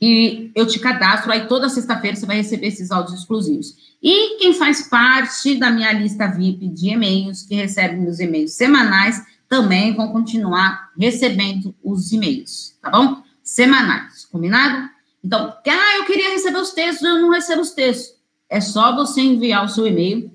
e 0.01 0.51
eu 0.55 0.67
te 0.67 0.79
cadastro. 0.79 1.33
Aí 1.33 1.47
toda 1.47 1.69
sexta-feira 1.69 2.17
você 2.17 2.27
vai 2.27 2.37
receber 2.37 2.67
esses 2.67 2.91
áudios 2.91 3.21
exclusivos. 3.21 3.75
E 4.03 4.39
quem 4.39 4.53
faz 4.55 4.83
parte 4.89 5.57
da 5.57 5.71
minha 5.71 5.93
lista 5.93 6.27
VIP 6.27 6.69
de 6.69 6.91
e-mails, 6.91 7.43
que 7.43 7.55
recebe 7.55 7.97
meus 7.97 8.21
e-mails 8.21 8.53
semanais, 8.53 9.23
também 9.49 9.95
vão 9.95 10.12
continuar 10.12 10.91
recebendo 10.99 11.75
os 11.83 12.12
e-mails, 12.12 12.77
tá 12.83 12.91
bom? 12.91 13.23
Semanais, 13.43 14.25
combinado? 14.25 14.91
Então, 15.23 15.55
ah, 15.67 15.99
eu 15.99 16.05
queria 16.05 16.31
receber 16.31 16.59
os 16.59 16.73
textos, 16.73 17.07
eu 17.07 17.21
não 17.21 17.31
recebo 17.31 17.62
os 17.62 17.71
textos. 17.71 18.15
É 18.48 18.61
só 18.61 18.94
você 18.94 19.20
enviar 19.20 19.64
o 19.64 19.68
seu 19.68 19.87
e-mail 19.87 20.30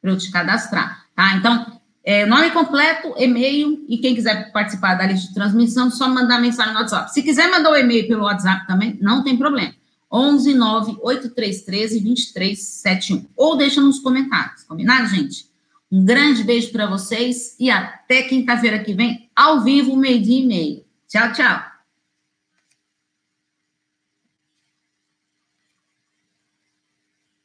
para 0.00 0.10
eu 0.10 0.18
te 0.18 0.30
cadastrar, 0.30 1.06
tá? 1.14 1.36
Então, 1.36 1.80
é, 2.04 2.26
nome 2.26 2.50
completo, 2.50 3.14
e-mail, 3.16 3.84
e 3.88 3.98
quem 3.98 4.14
quiser 4.14 4.50
participar 4.52 4.94
da 4.94 5.06
lista 5.06 5.28
de 5.28 5.34
transmissão, 5.34 5.90
só 5.90 6.08
mandar 6.08 6.40
mensagem 6.40 6.72
no 6.72 6.80
WhatsApp. 6.80 7.12
Se 7.12 7.22
quiser 7.22 7.48
mandar 7.48 7.70
o 7.70 7.76
e-mail 7.76 8.08
pelo 8.08 8.24
WhatsApp 8.24 8.66
também, 8.66 8.98
não 9.00 9.22
tem 9.22 9.36
problema. 9.36 9.72
11 10.10 10.54
9 10.54 10.96
8313 11.00 12.00
2371. 12.00 13.26
Ou 13.36 13.56
deixa 13.56 13.80
nos 13.80 14.00
comentários, 14.00 14.64
combinado, 14.64 15.06
gente? 15.08 15.46
Um 15.90 16.04
grande 16.04 16.42
beijo 16.42 16.72
para 16.72 16.86
vocês 16.86 17.54
e 17.58 17.70
até 17.70 18.22
quinta-feira 18.22 18.78
que 18.80 18.94
vem, 18.94 19.30
ao 19.34 19.60
vivo, 19.60 19.96
meio-dia 19.96 20.42
e 20.42 20.46
meio. 20.46 20.84
Tchau, 21.08 21.32
tchau. 21.32 21.71